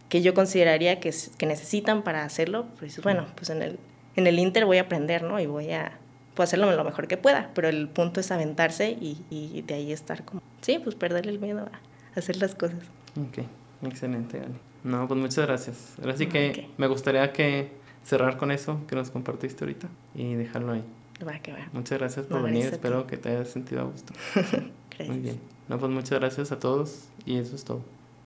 que 0.09 0.21
yo 0.21 0.33
consideraría 0.33 0.99
que, 0.99 1.13
que 1.37 1.45
necesitan 1.45 2.03
para 2.03 2.23
hacerlo, 2.23 2.65
pues 2.79 3.01
bueno, 3.01 3.25
pues 3.35 3.49
en 3.49 3.61
el, 3.61 3.79
en 4.15 4.27
el 4.27 4.39
Inter 4.39 4.65
voy 4.65 4.77
a 4.77 4.81
aprender, 4.81 5.23
¿no? 5.23 5.39
Y 5.39 5.45
voy 5.45 5.71
a 5.71 5.97
pues 6.33 6.49
hacerlo 6.49 6.71
lo 6.71 6.83
mejor 6.83 7.07
que 7.07 7.17
pueda, 7.17 7.49
pero 7.55 7.67
el 7.67 7.89
punto 7.89 8.19
es 8.19 8.31
aventarse 8.31 8.91
y, 8.91 9.23
y 9.29 9.63
de 9.63 9.73
ahí 9.73 9.91
estar 9.91 10.23
como, 10.23 10.41
sí, 10.61 10.79
pues 10.79 10.95
perderle 10.95 11.31
el 11.31 11.39
miedo 11.39 11.59
a 11.65 12.19
hacer 12.19 12.37
las 12.37 12.55
cosas. 12.55 12.79
Ok, 13.19 13.39
excelente, 13.83 14.39
Ani. 14.39 14.59
No, 14.83 15.07
pues 15.07 15.19
muchas 15.19 15.45
gracias. 15.47 15.95
Ahora 15.99 16.15
sí 16.15 16.27
que 16.27 16.51
okay. 16.51 16.73
me 16.77 16.87
gustaría 16.87 17.33
que 17.33 17.71
cerrar 18.07 18.37
con 18.37 18.51
eso 18.51 18.79
que 18.87 18.95
nos 18.95 19.11
compartiste 19.11 19.65
ahorita 19.65 19.89
y 20.15 20.35
dejarlo 20.35 20.71
ahí. 20.71 20.83
Va, 21.27 21.39
que 21.39 21.51
va. 21.51 21.67
Muchas 21.73 21.99
gracias 21.99 22.25
por 22.25 22.41
venir, 22.41 22.67
espero 22.67 23.05
que 23.05 23.17
te 23.17 23.29
hayas 23.29 23.49
sentido 23.49 23.81
a 23.81 23.83
gusto. 23.85 24.13
gracias. 24.33 25.09
Muy 25.09 25.19
bien. 25.19 25.39
No, 25.67 25.77
pues 25.77 25.91
muchas 25.91 26.19
gracias 26.19 26.53
a 26.53 26.59
todos 26.59 27.09
y 27.25 27.37
eso 27.37 27.55
es 27.55 27.65
todo. 27.65 27.81